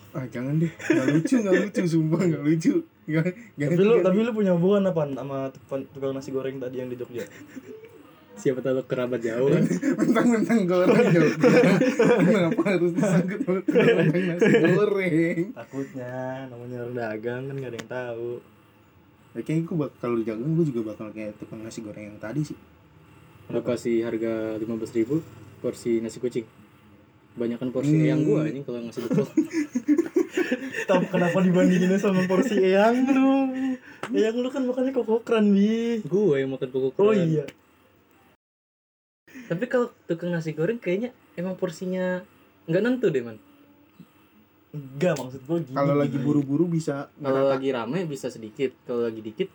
Ah, 0.10 0.26
jangan 0.26 0.58
deh. 0.58 0.74
Nggak 0.74 1.06
lucu, 1.14 1.36
nggak 1.38 1.56
lucu 1.70 1.82
sumpah 1.86 2.22
nggak 2.26 2.42
lucu. 2.42 2.74
Nggak, 3.06 3.26
nggak 3.58 3.70
tapi 3.74 3.84
lu 3.86 3.96
tapi 4.02 4.18
lu 4.22 4.32
punya 4.34 4.52
hubungan 4.58 4.90
apa 4.90 5.02
sama 5.14 5.38
tukang, 5.54 5.82
tukang 5.94 6.12
nasi 6.14 6.30
goreng 6.30 6.58
tadi 6.58 6.82
yang 6.82 6.90
di 6.90 6.98
Jogja 6.98 7.26
siapa 8.40 8.64
tahu 8.64 8.80
kerabat 8.88 9.20
jauh 9.20 9.52
kan 9.52 9.68
mentang-mentang 10.00 10.64
goreng 10.64 11.08
Jogja. 11.12 11.50
Kenapa 12.24 12.62
harus 12.72 12.92
disangkut 12.96 13.40
sama 13.44 13.62
goreng 13.68 14.26
nasi 14.32 14.52
goreng? 14.56 15.38
takutnya 15.52 16.16
namanya 16.48 16.78
orang 16.88 16.96
dagang 16.96 17.42
kan 17.52 17.56
gak 17.60 17.70
ada 17.70 17.78
yang 17.78 17.90
tahu 17.92 18.30
Ya, 19.30 19.46
kayaknya 19.46 19.64
gue 19.70 19.78
bakal 19.78 20.12
jagang 20.26 20.52
gue 20.58 20.66
juga 20.74 20.82
bakal 20.90 21.08
kayak 21.14 21.38
tukang 21.38 21.62
nasi 21.62 21.86
goreng 21.86 22.10
yang 22.10 22.18
tadi 22.18 22.42
sih. 22.42 22.58
lu 23.50 23.62
kasih 23.62 24.06
harga 24.06 24.58
lima 24.58 24.78
belas 24.78 24.94
ribu 24.94 25.22
porsi 25.60 26.00
nasi 26.00 26.18
kucing 26.18 26.48
Banyakan 27.38 27.70
porsi 27.72 27.94
Hmm. 27.94 28.10
yang 28.10 28.22
gua 28.26 28.44
anjing 28.44 28.66
kalau 28.66 28.84
ngasih 28.84 29.02
betul. 29.06 29.24
Tapi 30.90 31.06
kenapa 31.08 31.40
dibandinginnya 31.40 31.96
sama 31.96 32.26
porsi 32.26 32.58
eyang 32.58 33.06
lu? 33.06 33.54
Eyang 34.12 34.36
lu 34.42 34.50
kan 34.50 34.66
makannya 34.66 34.92
kokokran, 34.92 35.46
Bi. 35.54 36.04
gua 36.04 36.42
yang 36.42 36.52
makan 36.52 36.68
pokok 36.68 37.00
Oh 37.00 37.14
iya. 37.14 37.46
Tapi 39.48 39.66
kalau 39.70 39.94
tukang 40.06 40.34
nasi 40.34 40.52
goreng 40.52 40.82
kayaknya 40.82 41.14
emang 41.38 41.56
porsinya 41.56 42.26
nggak 42.66 42.82
nentu 42.82 43.08
deh 43.08 43.24
man. 43.24 43.38
Enggak 44.70 45.16
maksud 45.18 45.42
gua 45.46 45.58
gini. 45.64 45.78
Kalau 45.78 45.96
lagi 45.96 46.18
buru-buru 46.20 46.66
bisa 46.68 47.08
Kalau 47.16 47.46
lagi 47.48 47.70
rame 47.72 48.04
bisa 48.04 48.28
sedikit, 48.28 48.74
kalau 48.84 49.06
lagi 49.06 49.22
dikit 49.22 49.50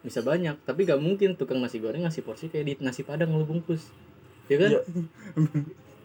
bisa 0.00 0.22
banyak. 0.22 0.62
Tapi 0.62 0.86
gak 0.86 1.02
mungkin 1.02 1.34
tukang 1.34 1.58
nasi 1.58 1.82
goreng 1.82 2.06
ngasih 2.06 2.22
porsi 2.22 2.46
kayak 2.46 2.64
di 2.64 2.72
nasi 2.80 3.02
padang 3.02 3.34
lu 3.34 3.44
bungkus. 3.44 3.90
Ya 4.46 4.56
kan? 4.56 4.70
Iya. 4.70 4.80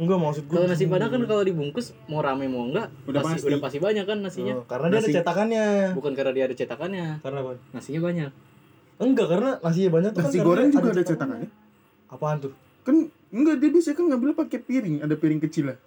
Enggak 0.01 0.17
maksud 0.17 0.43
gua. 0.50 0.55
Kalau 0.57 0.67
nasi 0.74 0.89
padang 0.89 1.13
kan 1.13 1.21
kalau 1.29 1.43
dibungkus 1.45 1.93
mau 2.10 2.25
rame 2.25 2.50
mau 2.50 2.65
enggak 2.65 2.89
Udah 3.05 3.21
pasti, 3.21 3.38
pasti. 3.38 3.48
udah 3.53 3.60
pasti 3.62 3.77
banyak 3.77 4.05
kan 4.10 4.17
nasinya. 4.17 4.53
Oh, 4.57 4.65
karena 4.65 4.86
dia 4.89 4.98
ada 4.98 5.05
Nasi- 5.05 5.15
cetakannya. 5.15 5.65
Bukan 5.93 6.12
karena 6.17 6.31
dia 6.33 6.43
ada 6.50 6.55
cetakannya, 6.57 7.05
Karena 7.21 7.39
apa? 7.39 7.51
nasinya 7.69 8.01
banyak. 8.01 8.31
Enggak, 8.98 9.27
karena 9.29 9.50
nasinya 9.62 9.89
banyak 9.91 10.12
tuh 10.12 10.21
Nasi 10.21 10.38
kan 10.38 10.45
goreng 10.45 10.67
juga 10.69 10.89
ada 10.89 11.03
cetakannya. 11.05 11.50
Apaan 12.10 12.38
tuh? 12.41 12.53
Kan 12.81 12.95
enggak 13.29 13.55
dia 13.62 13.69
bisa 13.69 13.93
kan 13.93 14.05
ngambil 14.10 14.33
pakai 14.33 14.57
piring, 14.57 15.05
ada 15.05 15.13
piring 15.13 15.38
kecil 15.39 15.69
lah. 15.69 15.77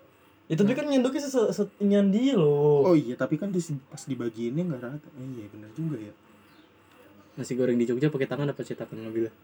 Ya 0.45 0.55
tapi 0.55 0.77
kan 0.77 0.85
nyendoknya 0.85 1.25
ses 1.25 1.35
setingan 1.51 2.13
dia 2.13 2.37
loh. 2.37 2.85
Oh 2.85 2.95
iya, 2.95 3.17
tapi 3.17 3.35
kan 3.35 3.49
di, 3.49 3.59
pas 3.89 4.03
dibagiinnya 4.05 4.63
nggak 4.63 4.81
rata. 4.81 5.09
Eh, 5.17 5.27
iya 5.35 5.47
benar 5.49 5.71
juga 5.73 5.99
ya. 5.99 6.15
Nasi 7.35 7.59
goreng 7.59 7.75
di 7.75 7.83
Jogja 7.83 8.15
pakai 8.15 8.31
tangan 8.31 8.47
apa 8.47 8.63
cetakan 8.63 9.03
mobilnya? 9.03 9.35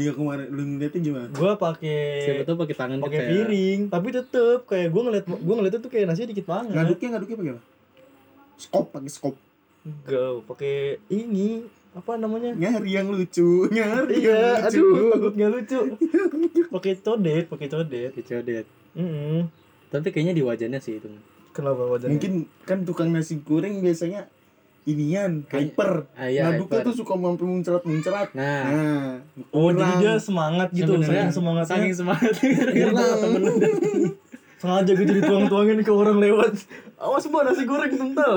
Iya 0.00 0.12
kemarin 0.12 0.46
lu 0.48 0.62
ngeliatnya 0.66 1.00
gimana? 1.02 1.28
gue 1.30 1.52
pakai 1.54 2.00
siapa 2.22 2.42
tahu 2.42 2.56
pakai 2.58 2.74
tangan 2.74 2.98
pakai 2.98 3.12
kita 3.12 3.20
ya. 3.20 3.30
piring 3.30 3.80
tapi 3.86 4.08
tetep 4.10 4.58
kayak 4.64 4.88
gue 4.88 5.02
ngeliat 5.02 5.24
gue 5.28 5.54
ngeliat 5.54 5.74
itu 5.76 5.88
kayak 5.88 6.06
nasi 6.06 6.24
dikit 6.24 6.46
banget 6.46 6.72
Ngaduknya 6.72 7.08
ngaduknya 7.10 7.36
pakai 7.36 7.52
apa? 7.52 7.62
Skop 8.56 8.86
pakai 8.90 9.10
skop. 9.10 9.34
enggak 9.80 10.32
pakai 10.46 10.74
ini 11.08 11.64
apa 11.90 12.12
namanya 12.14 12.52
Nyari 12.52 12.90
yang 12.92 13.08
lucu, 13.08 13.66
nyari 13.68 14.20
iya 14.20 14.62
yang 14.62 14.62
lucu. 14.62 14.78
aduh 14.78 15.10
takut 15.10 15.32
nggak 15.34 15.50
lucu 15.50 15.78
pakai 16.74 16.92
codet 16.96 17.44
pakai 17.46 17.66
codet 17.66 18.10
Dicodet. 18.12 18.66
mm 18.92 19.40
tapi 19.88 20.08
kayaknya 20.08 20.32
di 20.32 20.40
wajannya 20.40 20.78
sih 20.78 20.96
itu 20.96 21.10
kenapa 21.50 21.82
wajahnya 21.82 22.14
Mungkin 22.14 22.32
kan 22.62 22.84
tukang 22.84 23.10
nasi 23.10 23.40
goreng 23.40 23.80
biasanya 23.80 24.30
inian, 24.90 25.46
hyper. 25.46 26.10
ah, 26.14 26.26
iya, 26.26 26.50
Ngaduknya 26.50 26.82
hyper. 26.82 26.86
tuh 26.90 26.94
suka 26.98 27.14
mampu 27.14 27.44
muncrat-muncrat. 27.44 28.34
nah. 28.34 28.62
Nah, 28.66 29.10
oh 29.50 29.70
jadi 29.70 29.92
dia 29.98 30.14
semangat 30.18 30.70
gitu 30.70 30.96
sebenarnya 30.96 31.30
saking 31.30 31.34
semangatnya. 31.34 31.70
saking 31.70 31.94
semangat. 31.94 32.34
Sengaja 34.60 34.92
gue 34.92 35.06
jadi 35.08 35.22
tuang-tuangin 35.24 35.80
ke 35.80 35.88
orang 35.88 36.20
lewat. 36.20 36.52
Awas 37.00 37.24
mbak 37.24 37.48
nasi 37.48 37.64
goreng 37.64 37.96
kental. 37.96 38.36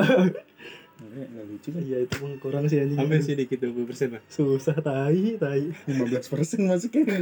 Nggak 1.04 1.28
nggak 1.30 1.46
lucu 1.52 1.68
kan? 1.68 1.82
iya 1.84 1.98
itu 2.00 2.16
pun 2.16 2.32
kurang 2.40 2.64
sih 2.72 2.80
anjing. 2.80 2.96
Hampir 2.96 3.20
sih 3.20 3.36
dikit 3.36 3.60
20 3.60 3.84
persen 3.84 4.08
lah. 4.16 4.24
Susah 4.32 4.80
tai 4.80 5.36
tai. 5.36 5.76
15 5.84 6.32
persen 6.32 6.64
masuknya. 6.64 7.20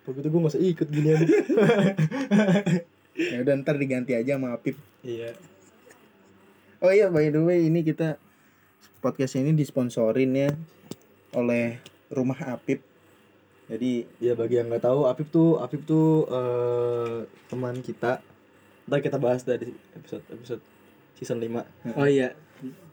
begitu 0.00 0.32
gue 0.32 0.40
gak 0.40 0.52
usah 0.56 0.62
ikut 0.64 0.88
ginian. 0.88 1.20
Ya 3.20 3.44
udah 3.44 3.52
ntar 3.60 3.76
diganti 3.76 4.16
aja 4.16 4.40
sama 4.40 4.56
Apip. 4.56 4.80
iya. 5.04 5.36
Oh 6.80 6.88
iya 6.88 7.12
by 7.12 7.28
the 7.28 7.44
way 7.44 7.68
ini 7.68 7.84
kita 7.84 8.16
podcast 9.00 9.40
ini 9.40 9.56
disponsorin 9.56 10.32
ya 10.36 10.50
oleh 11.34 11.80
Rumah 12.12 12.54
Apip. 12.54 12.84
Jadi 13.70 14.04
Ya 14.18 14.34
bagi 14.34 14.60
yang 14.60 14.68
nggak 14.68 14.84
tahu, 14.84 15.08
Apip 15.08 15.32
tuh 15.32 15.58
Apip 15.58 15.82
tuh 15.88 16.28
eh, 16.28 17.24
teman 17.48 17.80
kita. 17.80 18.20
Ntar 18.86 19.00
kita 19.00 19.16
bahas 19.16 19.42
dari 19.42 19.72
episode 19.96 20.22
episode 20.30 20.62
season 21.20 21.36
5 21.36 22.00
oh 22.00 22.08
iya 22.08 22.32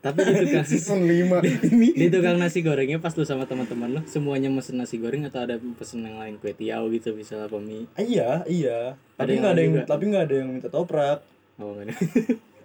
tapi 0.04 0.20
di 0.24 0.32
tukang 0.36 0.68
season 0.72 1.00
5 1.08 1.72
ini 1.72 1.88
di 1.96 2.08
tukang 2.12 2.36
nasi 2.36 2.60
gorengnya 2.60 3.00
pas 3.00 3.16
lu 3.16 3.24
sama 3.24 3.48
teman-teman 3.48 4.00
lu 4.00 4.02
semuanya 4.04 4.52
mesen 4.52 4.84
nasi 4.84 5.00
goreng 5.00 5.24
atau 5.24 5.48
ada 5.48 5.56
pesen 5.80 6.04
yang 6.04 6.20
lain 6.20 6.36
kue 6.44 6.52
tiaw 6.52 6.84
gitu 6.92 7.16
bisa 7.16 7.48
apa 7.48 7.56
mie 7.56 7.88
ah, 7.96 8.04
Iya, 8.04 8.44
iya. 8.52 8.80
Tapi 9.16 9.40
nggak 9.40 9.54
ada 9.56 9.62
yang 9.64 9.74
tapi 9.88 10.04
nggak 10.12 10.24
ada 10.28 10.36
yang 10.44 10.50
minta 10.52 10.68
toprak. 10.68 11.24
oh 11.58 11.72
enggak 11.74 11.88
ada 11.88 11.96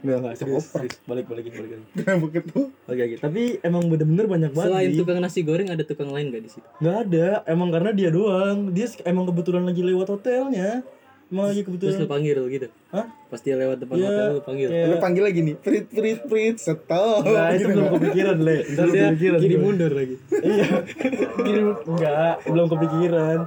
Nggak 0.00 0.16
nggak 0.18 0.34
serius, 0.34 0.64
serius. 0.66 0.96
Balik 1.02 1.26
balikin 1.26 1.52
balik 1.52 1.70
lagi. 1.70 1.84
kenapa 1.94 2.26
ketemu 2.30 2.62
Balik 2.82 3.00
lagi. 3.00 3.14
Tapi 3.18 3.42
emang 3.60 3.82
bener-bener 3.84 4.26
banyak 4.26 4.50
banget. 4.50 4.70
selain 4.70 4.90
tukang 4.94 5.18
nasi 5.18 5.40
goreng 5.40 5.68
ada 5.68 5.82
tukang 5.82 6.08
lain 6.08 6.28
gak 6.28 6.40
di 6.40 6.50
situ 6.50 6.66
Nggak 6.78 6.96
ada. 7.02 7.26
Emang 7.44 7.68
karena 7.68 7.90
dia 7.90 8.08
doang. 8.08 8.70
Dia 8.70 8.86
emang 9.04 9.24
kebetulan 9.24 9.62
lagi 9.62 9.80
lewat 9.80 10.08
hotelnya. 10.10 10.80
Emang 11.28 11.46
lagi 11.46 11.62
terus 11.62 11.70
lu 11.70 11.78
kebetulan. 11.78 12.10
panggil 12.10 12.38
gitu 12.48 12.66
Hah? 12.90 13.06
pas 13.30 13.38
dia 13.38 13.54
lewat 13.54 13.78
depan 13.78 13.94
Iya, 13.94 14.08
hotel 14.08 14.26
lu 14.26 14.42
panggil 14.42 14.66
kayak- 14.66 14.88
lu 14.88 14.96
panggil 14.98 15.22
lagi 15.22 15.40
nih 15.40 15.54
prit 15.56 15.86
prit 15.86 16.20
prit 16.26 16.56
stop 16.58 17.22
Nah, 17.22 17.54
itu 17.54 17.66
belum 17.70 17.86
kepikiran, 17.94 18.36
Le. 18.40 18.56
Ntar 18.58 18.66
terus 18.74 18.90
dia 18.90 19.04
kepikiran. 19.06 19.38
kiri 19.38 19.56
mundur 19.56 19.92
lagi 19.92 20.14
Iya. 20.34 20.68
Kiri 21.46 21.60
enggak, 21.86 22.34
belum 22.42 22.66
kepikiran. 22.68 23.38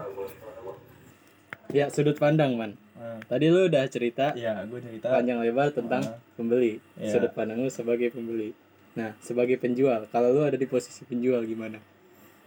ya 1.69 1.85
sudut 1.89 2.15
pandang 2.15 2.53
man 2.53 2.71
Nah, 3.03 3.19
tadi 3.27 3.51
lu 3.51 3.67
udah 3.67 3.83
cerita 3.85 4.31
Iya, 4.31 4.63
gue 4.63 4.79
cerita. 4.79 5.11
panjang 5.11 5.43
lebar 5.43 5.75
tentang 5.75 6.07
pembeli 6.33 6.79
Iya. 6.95 7.11
sudut 7.11 7.35
pandang 7.35 7.59
lu 7.59 7.67
sebagai 7.67 8.07
pembeli 8.09 8.55
nah 8.93 9.11
sebagai 9.19 9.57
penjual 9.57 10.05
kalau 10.07 10.31
lu 10.31 10.41
ada 10.41 10.55
di 10.55 10.63
posisi 10.63 11.03
penjual 11.03 11.43
gimana 11.43 11.83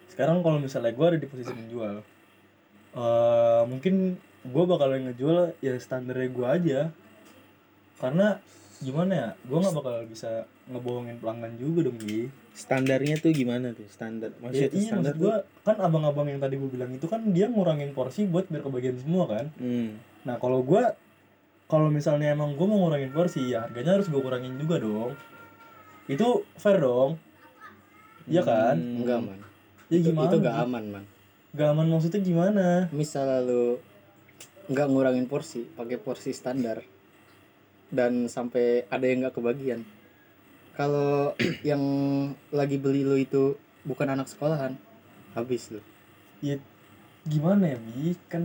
Sekarang 0.07 0.41
kalau 0.41 0.57
misalnya 0.57 0.91
gue 0.91 1.07
ada 1.07 1.19
di 1.19 1.29
posisi 1.29 1.53
penjual, 1.53 2.01
eh 2.95 3.63
mungkin 3.69 4.17
gue 4.43 4.65
bakal 4.65 4.97
ngejual 4.97 5.53
ya 5.61 5.77
standarnya 5.77 6.29
gue 6.31 6.47
aja. 6.47 6.81
Karena 7.97 8.41
gimana 8.79 9.13
ya, 9.13 9.29
gue 9.43 9.59
nggak 9.59 9.75
bakal 9.75 9.97
bisa 10.05 10.45
ngebohongin 10.69 11.17
pelanggan 11.17 11.53
juga 11.57 11.89
dong 11.89 11.97
Gi. 11.99 12.29
standarnya 12.53 13.21
tuh 13.21 13.33
gimana 13.33 13.73
tuh 13.73 13.85
standar 13.87 14.33
Ya, 14.33 14.41
maksudnya 14.41 14.69
tuh 14.69 14.79
iya 14.79 14.89
standar 14.89 15.13
maksud 15.13 15.21
gue 15.21 15.35
kan 15.63 15.77
abang-abang 15.79 16.27
yang 16.27 16.41
tadi 16.41 16.57
gue 16.57 16.71
bilang 16.71 16.89
itu 16.91 17.05
kan 17.05 17.21
dia 17.29 17.47
ngurangin 17.47 17.93
porsi 17.93 18.25
buat 18.25 18.49
biar 18.49 18.65
kebagian 18.65 18.97
semua 18.97 19.29
kan. 19.29 19.53
Hmm. 19.61 20.01
Nah 20.27 20.37
kalau 20.37 20.61
gue 20.61 20.83
kalau 21.67 21.89
misalnya 21.91 22.35
emang 22.35 22.55
gue 22.55 22.67
mau 22.67 22.79
ngurangin 22.87 23.11
porsi 23.11 23.51
ya 23.51 23.67
harganya 23.67 23.99
harus 23.99 24.11
gue 24.11 24.19
kurangin 24.21 24.59
juga 24.59 24.83
dong. 24.83 25.15
Itu 26.07 26.43
fair 26.59 26.79
dong. 26.83 27.19
Iya 28.27 28.43
kan? 28.43 28.75
Hmm. 28.75 29.01
enggak 29.03 29.21
man 29.23 29.41
Ya 29.87 30.03
itu, 30.03 30.11
gimana? 30.11 30.27
itu 30.27 30.37
gak 30.43 30.57
aman 30.67 30.85
man 30.91 31.05
Gak 31.55 31.69
aman 31.73 31.87
maksudnya 31.87 32.21
gimana? 32.21 32.67
misalnya 32.91 33.39
lu 33.47 33.79
nggak 34.67 34.87
ngurangin 34.91 35.31
porsi 35.31 35.63
pakai 35.63 35.95
porsi 35.95 36.35
standar 36.35 36.83
dan 37.87 38.27
sampai 38.27 38.83
ada 38.91 39.07
yang 39.07 39.23
nggak 39.23 39.39
kebagian 39.39 39.87
kalau 40.75 41.39
yang 41.63 41.79
lagi 42.51 42.83
beli 42.83 43.07
lu 43.07 43.15
itu 43.15 43.55
bukan 43.87 44.11
anak 44.11 44.27
sekolahan 44.27 44.75
habis 45.39 45.71
lu 45.71 45.79
Ya 46.43 46.59
gimana 47.23 47.73
ya 47.73 47.79
bi? 47.79 48.19
Kan 48.27 48.43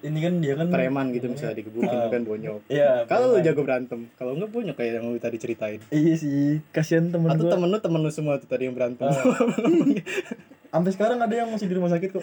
ini 0.00 0.18
kan 0.18 0.34
dia 0.38 0.54
kan 0.54 0.66
preman 0.66 1.06
gitu 1.10 1.28
misalnya 1.28 1.56
digebukin 1.56 1.90
Ah. 1.90 2.02
lu 2.02 2.10
kan 2.10 2.22
bonyok 2.22 2.60
Iya. 2.66 3.04
kalau 3.04 3.26
lu 3.30 3.38
jago 3.40 3.60
berantem 3.60 4.08
kalau 4.14 4.32
nggak 4.32 4.48
bonyok 4.48 4.74
kayak 4.74 4.92
yang 4.96 5.06
lu 5.06 5.16
tadi 5.16 5.36
ceritain 5.36 5.80
Iya 5.86 6.14
sih, 6.14 6.64
kasihan 6.70 7.06
temen 7.06 7.28
atau 7.28 7.42
gue. 7.42 7.50
temen 7.50 7.66
lu 7.66 7.78
temen 7.78 8.00
lu 8.00 8.08
semua 8.08 8.36
tuh 8.36 8.46
tadi 8.46 8.64
yang 8.64 8.74
berantem 8.74 9.04
Ah. 9.04 9.20
Sampai 10.70 10.90
sekarang 10.90 11.18
ada 11.18 11.34
yang 11.34 11.50
masih 11.50 11.66
di 11.66 11.74
rumah 11.74 11.90
sakit 11.90 12.08
kok. 12.10 12.22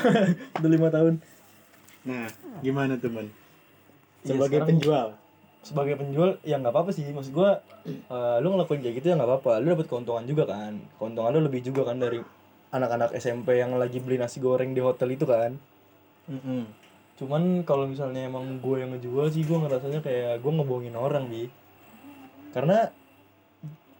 Udah 0.60 0.68
lima 0.68 0.88
tahun. 0.88 1.24
nah 2.00 2.28
gimana 2.60 2.94
tuh 2.94 3.10
man 3.10 3.26
Ya, 4.20 4.30
sebagai 4.30 4.60
sekarang- 4.60 4.68
penjual 4.70 5.08
Sebagai 5.58 5.94
penjual 5.96 6.38
ya 6.42 6.56
nggak 6.56 6.70
apa-apa 6.70 6.90
sih. 6.90 7.02
Maksud 7.04 7.34
gue, 7.34 7.50
eh, 8.06 8.36
lu 8.38 8.48
ngelakuin 8.48 8.78
kayak 8.78 8.94
gitu 8.94 9.06
ya 9.06 9.14
nggak 9.14 9.28
apa-apa. 9.28 9.58
Lu 9.58 9.74
dapat 9.74 9.86
keuntungan 9.86 10.22
juga 10.22 10.46
kan. 10.46 10.78
Keuntungan 10.96 11.28
lu 11.30 11.40
lebih 11.42 11.60
juga 11.62 11.82
kan 11.82 11.98
dari 11.98 12.22
anak-anak 12.70 13.10
SMP 13.14 13.56
yang 13.56 13.74
lagi 13.74 13.98
beli 13.98 14.16
nasi 14.16 14.38
goreng 14.38 14.70
di 14.70 14.78
hotel 14.78 15.10
itu 15.10 15.24
kan. 15.24 15.58
Cuman 17.18 17.42
kalau 17.62 17.84
misalnya 17.84 18.24
emang 18.24 18.58
gue 18.58 18.76
yang 18.78 18.94
ngejual 18.94 19.26
sih 19.28 19.42
gue 19.42 19.58
ngerasanya 19.58 20.00
kayak 20.00 20.38
gue 20.38 20.52
ngebohongin 20.52 20.94
orang 20.94 21.26
bi. 21.26 21.50
Karena 22.50 22.88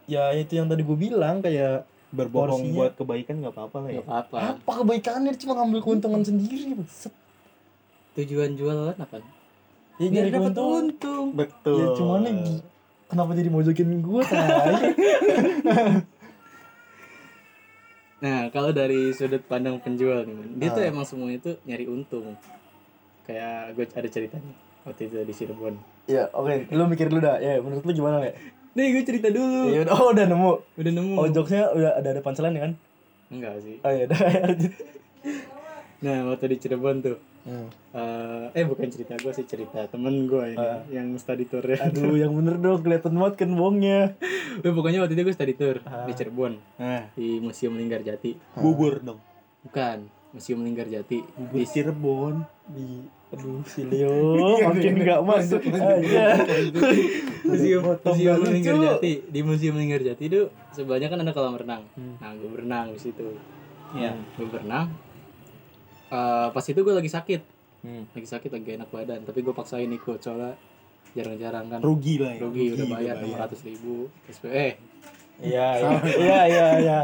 ya 0.06 0.30
itu 0.32 0.54
yang 0.54 0.66
tadi 0.66 0.80
gue 0.80 0.94
bilang 0.94 1.42
kayak 1.42 1.82
berbohong 2.08 2.62
Porsinya- 2.64 2.76
buat 2.78 2.92
kebaikan 2.94 3.34
nggak 3.38 3.52
apa-apa 3.52 3.76
lah 3.78 3.90
ya. 3.90 3.94
Nggak 3.98 4.08
apa-apa. 4.08 4.36
Apa 4.54 4.72
kebaikannya? 4.80 5.32
Cuma 5.36 5.52
ngambil 5.56 5.80
keuntungan 5.82 6.22
sendiri 6.22 6.78
Set. 6.86 7.12
tujuan 8.14 8.54
jualan 8.54 8.94
apa? 8.94 9.20
Ya 9.98 10.06
biar 10.06 10.10
nyari 10.10 10.30
dapat 10.30 10.54
untung. 10.56 11.26
betul. 11.34 11.74
Ya 11.76 11.86
cuman 11.98 12.22
kenapa 13.06 13.34
jadi 13.34 13.50
mojokin 13.50 13.98
gue 13.98 14.22
Nah, 18.18 18.50
kalau 18.50 18.74
dari 18.74 19.14
sudut 19.14 19.46
pandang 19.46 19.78
penjual 19.78 20.26
nih, 20.26 20.34
Man, 20.34 20.58
dia 20.58 20.74
tuh 20.74 20.82
Ah. 20.82 20.90
emang 20.90 21.06
semuanya 21.06 21.38
itu 21.38 21.54
nyari 21.62 21.86
untung. 21.86 22.34
Kayak 23.28 23.76
gue 23.76 23.84
ada 23.86 24.08
ceritanya 24.08 24.52
waktu 24.80 25.04
itu 25.04 25.16
di 25.20 25.34
Cirebon. 25.34 25.74
ya 26.06 26.24
oke 26.32 26.72
lu 26.72 26.88
mikir 26.88 27.06
dulu 27.06 27.20
dah 27.20 27.36
ya 27.36 27.60
menurut 27.60 27.84
lu 27.84 27.92
gimana 27.92 28.24
ya 28.24 28.32
Nih, 28.72 28.88
gue 28.90 29.02
cerita 29.02 29.28
dulu. 29.28 29.68
ya 29.68 29.82
udah 29.82 29.92
oh 29.92 30.08
udah 30.10 30.24
nemu 30.24 30.52
Udah 30.74 30.92
nemu. 30.94 31.14
oh 31.14 31.28
jokesnya 31.28 31.68
udah 31.68 31.92
ada 31.94 32.08
ada 32.10 32.20
punchline 32.20 32.54
ya 32.54 32.62
kan 32.62 32.72
Enggak 33.28 33.54
sih. 33.60 33.76
oh 33.78 33.90
ya 33.90 34.02
udah 34.04 34.18
lanjut 34.42 34.72
Nah, 35.98 36.16
waktu 36.24 36.44
di 36.48 36.58
Cirebon 36.58 37.02
tuh. 37.02 37.18
Hmm. 37.40 37.64
eh, 37.90 38.44
eh 38.54 38.62
bukan 38.62 38.86
cerita 38.86 39.12
gue 39.14 39.28
sih 39.30 39.42
cerita 39.42 39.80
temen 39.86 40.24
gue 40.26 40.52
ini 40.52 40.58
Ah. 40.58 40.84
yang 40.86 41.16
study 41.16 41.44
tour 41.44 41.64
ya. 41.64 41.80
aduh 41.82 42.12
yang 42.14 42.30
bener 42.30 42.54
dong 42.56 42.80
kelihatan 42.80 43.12
banget 43.14 43.34
kan 43.38 43.50
bohongnya 43.50 44.00
Eh, 44.58 44.72
pokoknya 44.76 45.00
waktu 45.00 45.12
itu 45.12 45.22
gue 45.22 45.34
study 45.34 45.54
tour 45.54 45.76
Ah. 45.82 46.04
di 46.04 46.12
Cirebon 46.12 46.60
nah 46.76 47.08
di 47.10 47.36
Museum 47.38 47.72
Linggar 47.74 48.00
Jati. 48.00 48.36
bubur 48.54 49.00
dong 49.00 49.16
Bukan, 49.60 50.06
Museum 50.30 50.60
Linggar 50.60 50.86
Jati. 50.86 51.24
bubur 51.30 51.64
Cirebon 51.64 52.34
di 52.68 53.04
aduh 53.28 53.60
si 53.64 53.84
Leo 53.84 54.32
makin 54.68 54.94
nggak 54.98 55.20
masuk 55.20 55.60
aja 55.68 56.24
Museum 57.48 57.80
Potong 57.82 58.16
Museum 58.16 58.36
lucu. 58.38 58.52
Linggar 58.52 58.76
Jati 58.78 59.12
di 59.24 59.40
Museum 59.40 59.74
Linggar 59.76 60.00
Jati 60.00 60.24
itu 60.26 60.40
sebelahnya 60.70 61.08
kan 61.08 61.20
ada 61.20 61.32
kolam 61.32 61.56
renang. 61.56 61.82
Hmm. 61.92 62.16
Nah, 62.18 62.32
gue 62.34 62.48
berenang 62.48 62.92
di 62.92 63.00
situ. 63.00 63.24
Iya. 63.92 64.12
Gue 64.36 64.48
berenang. 64.48 64.92
Eh, 66.08 66.48
pas 66.50 66.64
itu 66.64 66.76
gue 66.76 66.94
lagi 66.94 67.08
sakit, 67.08 67.40
Hmm. 67.78 68.04
lagi 68.10 68.26
sakit 68.26 68.50
lagi 68.50 68.74
enak 68.74 68.90
badan, 68.90 69.22
tapi 69.22 69.40
gue 69.40 69.54
paksain 69.54 69.86
ikut 69.86 70.18
soalnya 70.18 70.58
jarang-jarang 71.12 71.68
kan. 71.68 71.80
rugi 71.80 72.20
lah 72.20 72.36
ya 72.36 72.40
Rugi 72.42 72.64
udah 72.74 72.86
bayar 72.90 73.14
enam 73.16 73.32
ratus 73.34 73.60
ribu. 73.62 74.12
Eh, 74.44 74.76
iya 75.38 75.78
iya. 75.78 75.90
Iya 76.18 76.40
iya 76.50 76.66
iya. 76.82 76.98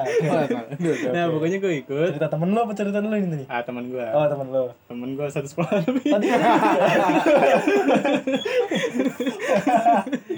Nah 1.15 1.25
pokoknya 1.31 1.59
gue 1.63 1.73
ikut. 1.87 2.19
cerita 2.19 2.29
temen 2.35 2.51
lo 2.51 2.67
apa 2.67 2.75
cerita 2.75 2.99
lu 2.99 3.15
ini 3.15 3.47
nih? 3.47 3.47
Ah 3.47 3.63
teman 3.63 3.87
gue, 3.87 4.03
oh 4.03 4.27
temen 4.27 4.47
lo. 4.51 4.75
Temen 4.91 5.09
gue 5.15 5.27
satu 5.31 5.47
sekolah 5.47 5.87
lebih. 5.87 6.11
tadi 6.11 6.27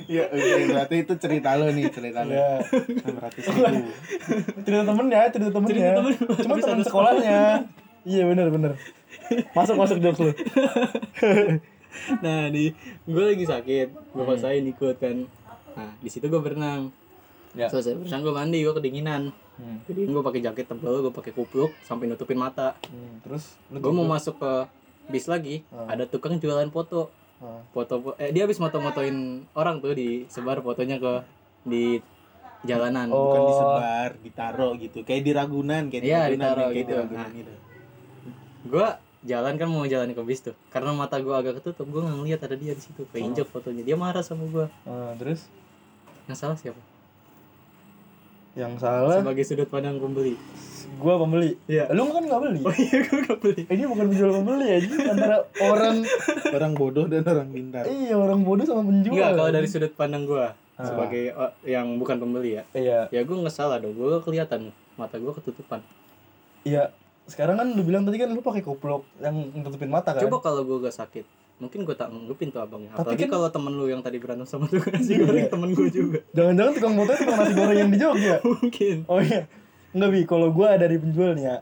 ya 0.07 0.25
oke 0.29 0.53
berarti 0.69 0.97
itu 1.09 1.15
cerita 1.17 1.57
lo 1.57 1.73
nih 1.73 1.89
cerita 1.89 2.21
lo. 2.29 2.33
Ya 2.37 2.61
ribu 2.61 3.21
cerita 3.33 3.69
cerita 4.61 4.83
temennya 4.85 5.21
Cerita 5.33 5.49
temen. 5.57 5.71
cuma 5.73 5.97
Tapi 5.97 6.45
teman 6.45 6.59
satu 6.61 6.83
sekolahnya. 6.85 7.65
Iya 8.05 8.23
bener 8.29 8.47
bener. 8.53 8.73
Masuk 9.57 9.75
masuk 9.81 9.99
jokes 10.05 10.21
lu. 10.21 10.33
nah 12.21 12.53
di 12.53 12.77
gue 13.09 13.25
lagi 13.25 13.45
sakit. 13.49 13.89
Gue 14.13 14.25
paksain 14.29 14.69
ikut 14.69 14.97
kan. 15.01 15.25
Nah 15.75 15.91
di 16.05 16.09
situ 16.13 16.29
gue 16.29 16.41
berenang 16.45 16.93
Ya. 17.57 17.67
selesai 17.67 17.97
berenang 17.97 18.21
gue 18.21 18.35
mandi 18.35 18.59
gue 18.61 18.75
kedinginan 18.75 19.23
Hmm. 19.57 19.81
kedingin 19.83 20.13
gue 20.13 20.21
pakai 20.21 20.41
jaket 20.43 20.69
tebel 20.69 21.01
gue 21.01 21.09
pakai 21.11 21.33
kupluk 21.33 21.73
sampai 21.81 22.05
nutupin 22.07 22.37
mata 22.37 22.77
Hmm, 22.85 23.19
Terus 23.21 23.57
lu 23.67 23.81
gue 23.81 23.89
mau 23.91 24.05
masuk 24.05 24.37
ke 24.37 24.53
bis 25.09 25.25
lagi 25.25 25.65
ada 25.73 26.05
tukang 26.05 26.37
jualan 26.37 26.69
foto 26.69 27.09
Ah. 27.37 27.61
foto 27.71 28.13
eh 28.17 28.29
dia 28.31 28.45
habis 28.45 28.57
moto-motoin 28.57 29.17
orang 29.53 29.77
tuh 29.79 29.93
disebar 29.93 30.61
fotonya 30.61 30.97
ke 30.97 31.13
di 31.63 32.01
jalanan 32.63 33.09
Oh. 33.09 33.17
Bukan 33.27 33.41
disebar, 33.47 34.11
ditaro 34.19 34.69
gitu. 34.77 34.99
Kayak 35.03 35.23
di 35.23 35.33
Ragunan, 35.33 35.83
kayak 35.87 36.03
di 36.03 36.09
Iya, 36.09 36.19
Ragunan, 36.23 36.33
ditaro 36.35 36.57
kayak 36.59 36.69
di 36.69 36.79
gitu. 36.79 36.95
Ragunan 36.95 37.21
Nah. 37.23 37.31
gitu. 37.35 37.53
gue 38.67 38.87
jalan 39.25 39.55
kan 39.55 39.67
mau 39.67 39.85
jalan 39.85 40.09
ke 40.09 40.23
bis 40.23 40.41
tuh 40.41 40.55
karena 40.69 40.91
mata 40.93 41.17
gue 41.17 41.31
agak 41.31 41.59
ketutup 41.59 41.87
gue 41.87 42.01
nggak 42.01 42.17
ngeliat 42.17 42.41
ada 42.41 42.55
dia 42.55 42.73
di 42.73 42.83
situ 42.83 43.07
keinjek 43.09 43.47
fotonya 43.47 43.83
dia 43.83 43.95
marah 43.95 44.21
sama 44.21 44.45
gue 44.45 44.67
Ah, 44.83 45.15
terus 45.15 45.47
yang 46.25 46.35
salah 46.35 46.55
siapa 46.55 46.79
yang 48.57 48.73
salah 48.77 49.21
sebagai 49.21 49.45
sudut 49.45 49.69
pandang 49.69 50.01
pembeli 50.01 50.35
gua 50.97 51.21
pembeli. 51.21 51.61
Iya. 51.69 51.93
Lu 51.93 52.09
kan 52.09 52.25
nggak 52.25 52.41
beli. 52.41 52.61
oh 52.65 52.73
iya 52.73 52.99
gue 53.05 53.19
nggak 53.21 53.39
beli 53.39 53.63
Ini 53.69 53.85
bukan 53.85 54.05
penjual 54.09 54.33
pembeli 54.33 54.67
aja 54.71 54.89
antara 55.13 55.37
orang 55.61 55.97
Orang 56.49 56.73
bodoh 56.73 57.05
dan 57.05 57.21
orang 57.21 57.49
pintar. 57.53 57.85
iya 57.85 58.15
orang 58.17 58.41
bodoh 58.41 58.65
sama 58.65 58.81
penjual. 58.81 59.13
Enggak, 59.13 59.31
kalau 59.37 59.51
dari 59.53 59.69
sudut 59.69 59.93
pandang 59.93 60.25
gua 60.25 60.57
Ah. 60.77 60.85
sebagai 60.85 61.33
oh, 61.33 61.53
yang 61.65 61.97
bukan 61.97 62.17
pembeli 62.17 62.57
ya. 62.57 62.63
iya 62.73 63.09
Ya 63.09 63.25
gua 63.25 63.41
nggak 63.41 63.53
salah 63.53 63.77
dong. 63.77 63.93
Gua 63.93 64.21
kelihatan 64.21 64.73
mata 64.95 65.17
gua 65.17 65.33
ketutupan. 65.33 65.81
iya 66.63 66.89
sekarang 67.27 67.57
kan 67.57 67.67
lu 67.73 67.83
bilang 67.83 68.05
tadi 68.05 68.17
kan 68.17 68.29
lu 68.29 68.41
pakai 68.41 68.63
kupluk 68.63 69.05
yang 69.19 69.37
nutupin 69.53 69.89
mata 69.89 70.13
kan. 70.13 70.23
Coba 70.25 70.41
kalau 70.41 70.63
gua 70.63 70.81
gak 70.83 70.95
sakit, 70.95 71.25
mungkin 71.57 71.83
gua 71.83 71.97
tak 71.97 72.13
nganggepin 72.13 72.49
tuh 72.51 72.61
abangnya. 72.61 72.93
Tapi 72.93 73.01
Apalagi 73.01 73.25
kan- 73.25 73.33
kalau 73.33 73.49
temen 73.49 73.73
lu 73.73 73.87
yang 73.87 74.01
tadi 74.01 74.17
berantem 74.17 74.45
sama 74.45 74.67
tukang 74.67 74.93
nasi 74.93 75.17
goreng 75.17 75.49
temen 75.49 75.69
gua 75.73 75.89
juga. 75.89 76.19
Jangan-jangan 76.33 76.73
tukang 76.73 76.93
fotonya 76.95 77.19
tukang 77.19 77.37
nasi 77.39 77.53
goreng 77.53 77.79
yang 77.79 77.91
di 77.91 77.99
Jogja. 77.99 78.37
mungkin. 78.53 78.97
Oh 79.07 79.21
iya. 79.21 79.41
Enggak 79.91 80.11
bi, 80.13 80.21
kalau 80.25 80.49
gua 80.51 80.77
dari 80.77 80.97
penjual 80.97 81.33
nih 81.33 81.45
ya. 81.47 81.57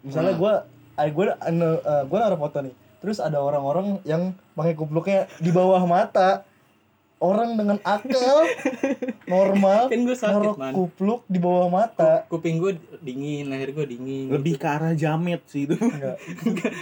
Misalnya 0.00 0.32
Ah. 0.32 0.38
gua 0.38 0.52
ah, 0.94 1.06
gua 1.08 1.24
uh, 1.34 2.02
gua 2.06 2.18
naruh 2.20 2.38
foto 2.38 2.58
nih. 2.60 2.74
Terus 2.98 3.18
ada 3.18 3.38
orang-orang 3.38 3.98
yang 4.02 4.22
pakai 4.54 4.72
kupluknya 4.72 5.26
di 5.36 5.50
bawah 5.50 5.82
mata. 5.82 6.46
Orang 7.22 7.54
dengan 7.54 7.78
akal 7.80 8.42
normal 9.30 9.86
Kan 9.86 10.00
gua 10.02 10.16
sakit, 10.16 10.34
naruh 10.34 10.56
Man. 10.56 10.72
kupluk 10.72 11.22
di 11.24 11.38
bawah 11.38 11.68
mata. 11.68 12.26
Kuping 12.26 12.58
gua 12.58 12.72
dingin, 12.98 13.46
leher 13.46 13.70
gua 13.70 13.86
dingin. 13.86 14.26
Lebih 14.28 14.56
ke 14.56 14.66
arah 14.66 14.90
jamet 14.92 15.38
sih 15.46 15.64
itu. 15.64 15.78
Enggak. 15.78 16.18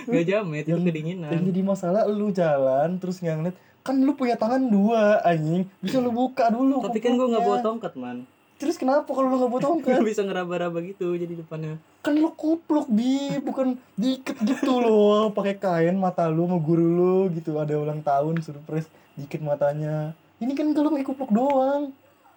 Gak 0.06 0.25
jamet, 0.25 0.64
itu 0.64 0.73
Yang- 0.73 0.87
kedinginan. 0.87 1.30
Yang 1.30 1.44
jadi 1.47 1.61
masalah 1.62 2.02
lu 2.06 2.28
jalan 2.30 2.97
terus 2.97 3.20
nggak 3.20 3.37
ngeliat 3.37 3.56
kan 3.80 3.97
lu 3.97 4.12
punya 4.12 4.37
tangan 4.37 4.61
dua 4.62 5.20
anjing 5.23 5.64
bisa 5.78 5.97
lu 5.99 6.09
buka 6.11 6.49
dulu 6.49 6.80
Tapi 6.82 7.00
kan 7.00 7.16
gua 7.16 7.28
nggak 7.28 7.40
bawa 7.42 7.59
tongkat, 7.61 7.92
man. 7.97 8.28
terus 8.56 8.76
kenapa 8.76 9.09
kalau 9.09 9.25
lu 9.26 9.37
nggak 9.37 9.50
bawa 9.50 9.62
tongkat 9.62 9.88
Gak 9.94 10.04
bisa 10.06 10.20
ngeraba-raba 10.20 10.78
gitu 10.82 11.16
jadi 11.16 11.32
depannya. 11.35 11.80
kan 11.99 12.12
lu 12.12 12.28
kupluk 12.30 12.88
bi 12.88 13.16
bukan 13.38 13.80
diikat 13.94 14.37
gitu 14.38 14.76
loh 14.78 15.28
pakai 15.30 15.56
kain 15.56 15.97
mata 15.97 16.28
lu 16.28 16.44
sama 16.44 16.56
guru 16.59 16.85
lu 16.87 17.14
gitu 17.30 17.56
ada 17.56 17.73
ulang 17.73 18.00
tahun 18.00 18.40
surprise 18.40 18.85
diikat 19.16 19.40
matanya 19.40 20.12
ini 20.40 20.52
kan 20.52 20.66
kalau 20.70 20.88
pakai 20.88 21.06
kupluk 21.06 21.30
doang. 21.30 21.92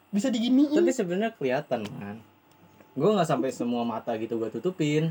Bisa 0.10 0.29
diginiin. 0.29 0.75
Tapi 0.75 0.91
sebenarnya 0.91 1.31
kelihatan, 1.31 1.88
man. 1.89 2.22
Gua 2.93 3.15
nggak 3.15 3.25
sampai 3.25 3.50
semua 3.50 3.81
mata 3.81 4.13
gitu 4.13 4.38
gua 4.38 4.48
tutupin. 4.48 5.10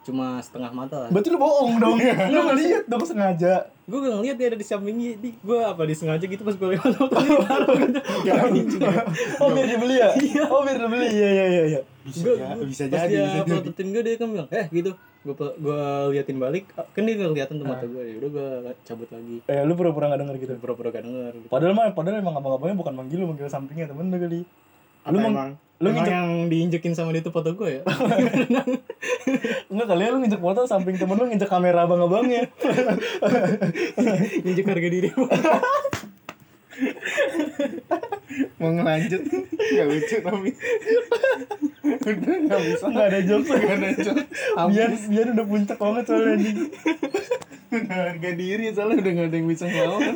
Cuma 0.00 0.40
setengah 0.40 0.72
mata 0.72 0.96
lah. 0.96 1.08
berarti 1.12 1.28
lu 1.28 1.36
bohong 1.36 1.76
dong. 1.76 2.00
Lu 2.32 2.40
ngeliat 2.48 2.88
dong 2.88 3.04
sengaja. 3.04 3.68
Gue 3.84 4.00
gak 4.00 4.16
ngeliat 4.16 4.36
dia 4.38 4.46
ada 4.48 4.56
di 4.56 4.64
sampingnya 4.64 5.12
di 5.18 5.36
gue 5.36 5.60
apa 5.60 5.82
disengaja 5.84 6.24
gitu 6.24 6.40
pas 6.40 6.56
gue 6.56 6.68
lewat 6.72 6.94
dia 8.24 8.38
gitu. 8.56 8.76
Oh 9.36 9.52
biar 9.52 9.66
dibeli 9.68 9.96
ya? 9.98 10.08
Oh 10.48 10.64
biar 10.64 10.78
dibeli. 10.78 11.04
Iya 11.04 11.28
iya 11.28 11.44
iya 11.44 11.62
iya. 11.68 11.80
Bisa, 12.00 12.22
Gua- 12.22 12.38
pas 12.38 12.72
jadi, 12.72 12.88
dia 12.88 12.96
bisa 12.96 13.36
jadi. 13.36 13.50
pelototin 13.52 13.86
gue 13.92 14.02
dia 14.02 14.14
kan 14.16 14.28
bilang 14.30 14.48
eh 14.48 14.66
gitu 14.72 14.90
gue 15.20 15.36
gue 15.36 15.80
liatin 16.16 16.40
balik 16.40 16.72
kan 16.72 17.02
dia 17.04 17.12
nggak 17.12 17.36
kelihatan 17.36 17.54
tuh 17.60 17.66
mata 17.68 17.84
gue 17.84 18.02
ya 18.08 18.14
udah 18.24 18.30
gue 18.32 18.48
cabut 18.88 19.08
lagi. 19.12 19.36
Eh 19.44 19.60
lu 19.68 19.76
pura-pura 19.76 20.08
nggak 20.08 20.20
denger 20.24 20.36
gitu? 20.40 20.52
Pura-pura 20.56 20.88
gak 20.88 21.04
denger 21.04 21.32
gitu. 21.36 21.48
padahal 21.52 21.76
mah 21.76 21.92
padahal 21.92 22.24
emang 22.24 22.40
abang-abangnya 22.40 22.76
bukan 22.80 22.94
manggil 22.96 23.18
lu 23.20 23.26
manggil 23.28 23.52
sampingnya 23.52 23.92
temen 23.92 24.08
lu 24.08 24.16
kali. 24.16 24.40
Apa 25.04 25.12
lu 25.12 25.18
mang- 25.20 25.32
emang? 25.36 25.50
lu 25.80 25.86
emang 25.88 25.96
nginjek 25.96 26.12
yang 26.12 26.30
diinjekin 26.48 26.92
sama 26.96 27.12
dia 27.12 27.20
tuh 27.20 27.32
foto 27.32 27.52
gue 27.52 27.68
ya? 27.68 27.82
Enggak 29.72 29.86
kali 29.92 30.02
ya 30.04 30.10
lu 30.12 30.18
nginjek 30.24 30.40
foto 30.40 30.64
samping 30.64 30.96
temen 30.96 31.16
lu 31.16 31.28
nginjek 31.28 31.52
kamera 31.52 31.84
abang-abangnya. 31.84 32.48
Injek 34.48 34.64
harga 34.64 34.88
diri 34.88 35.08
Mau 38.60 38.70
ngelanjut? 38.72 39.22
Gak 39.58 39.86
lucu 39.90 40.16
tapi 40.22 40.50
Udah 42.00 42.36
gak 42.46 42.60
bisa. 42.64 42.84
Nggak 42.88 43.06
ada 43.10 43.20
jokes. 43.24 43.48
Gak 43.50 43.76
ada 43.76 43.90
jokes. 43.96 44.26
biar 44.70 44.90
biar 45.10 45.26
udah 45.34 45.46
puncak 45.46 45.78
banget 45.78 46.04
soalnya 46.06 46.32
anjing. 46.38 46.58
Udah 47.70 47.96
harga 48.10 48.30
diri 48.34 48.64
soalnya 48.74 48.96
udah 49.02 49.12
gak 49.14 49.26
ada 49.30 49.36
yang 49.36 49.48
bisa 49.48 49.64
ngelawan. 49.66 50.14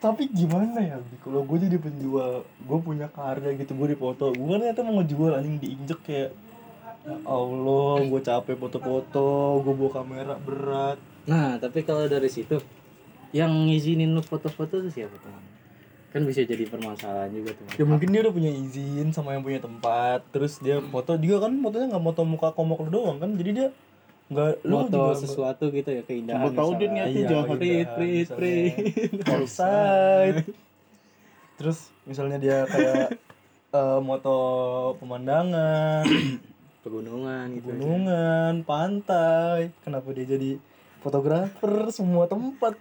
Tapi 0.00 0.32
gimana 0.32 0.80
ya 0.80 0.96
Bi? 0.96 1.20
kalau 1.20 1.44
gue 1.44 1.60
jadi 1.60 1.76
penjual 1.76 2.48
gue 2.48 2.78
punya 2.80 3.12
karya 3.12 3.52
gitu 3.60 3.76
gue 3.76 3.88
dipoto. 3.92 4.32
Gue 4.32 4.48
kan 4.56 4.64
ternyata 4.64 4.80
mau 4.80 5.04
ngejual 5.04 5.36
anjing 5.36 5.60
diinjek 5.60 6.00
kayak 6.08 6.32
ya 7.00 7.16
Allah 7.24 8.04
gue 8.04 8.20
capek 8.20 8.56
foto-foto 8.60 9.60
gue 9.60 9.74
bawa 9.76 9.90
kamera 9.92 10.34
berat. 10.40 10.98
Nah 11.28 11.60
tapi 11.60 11.84
kalau 11.84 12.08
dari 12.08 12.32
situ 12.32 12.56
yang 13.30 13.50
ngizinin 13.70 14.10
lu 14.10 14.22
foto-foto 14.22 14.82
tuh 14.82 14.92
siapa 14.92 15.14
teman 15.22 15.42
kan 16.10 16.26
bisa 16.26 16.42
jadi 16.42 16.66
permasalahan 16.66 17.30
juga 17.30 17.54
tuh 17.54 17.64
ya 17.78 17.84
mungkin 17.86 18.10
dia 18.10 18.20
udah 18.26 18.34
punya 18.34 18.50
izin 18.50 19.14
sama 19.14 19.38
yang 19.38 19.46
punya 19.46 19.62
tempat 19.62 20.26
terus 20.34 20.58
dia 20.58 20.82
foto 20.82 21.14
juga 21.14 21.46
kan 21.46 21.54
fotonya 21.62 21.86
nggak 21.94 22.04
foto 22.10 22.20
muka 22.26 22.48
komok 22.50 22.82
lu 22.86 22.90
doang 22.90 23.18
kan 23.22 23.30
jadi 23.38 23.50
dia 23.54 23.68
nggak 24.30 24.50
lu 24.66 24.76
foto 24.86 24.98
juga 24.98 25.14
sesuatu 25.22 25.64
gitu 25.70 25.90
ya 25.90 26.02
keindahan 26.02 26.50
Siapa 26.50 26.58
tahu 26.58 26.70
dia 26.78 26.88
niatnya 26.90 27.18
Iya, 27.18 27.30
jahat. 27.30 27.56
Prit, 27.58 27.88
prit, 27.98 28.28
prit. 28.30 28.74
outside. 29.34 30.38
Terus 31.58 31.78
misalnya 32.06 32.38
dia 32.38 32.58
kayak 32.66 33.18
eh, 33.74 33.98
moto 34.02 34.38
pemandangan 35.02 36.06
pegunungan 36.82 37.46
gitu 37.60 37.76
gunungan 37.76 38.64
pantai 38.64 39.68
kenapa 39.84 40.08
dia 40.16 40.24
jadi 40.24 40.56
fotografer 41.04 41.92
semua 41.92 42.24
tempat 42.24 42.74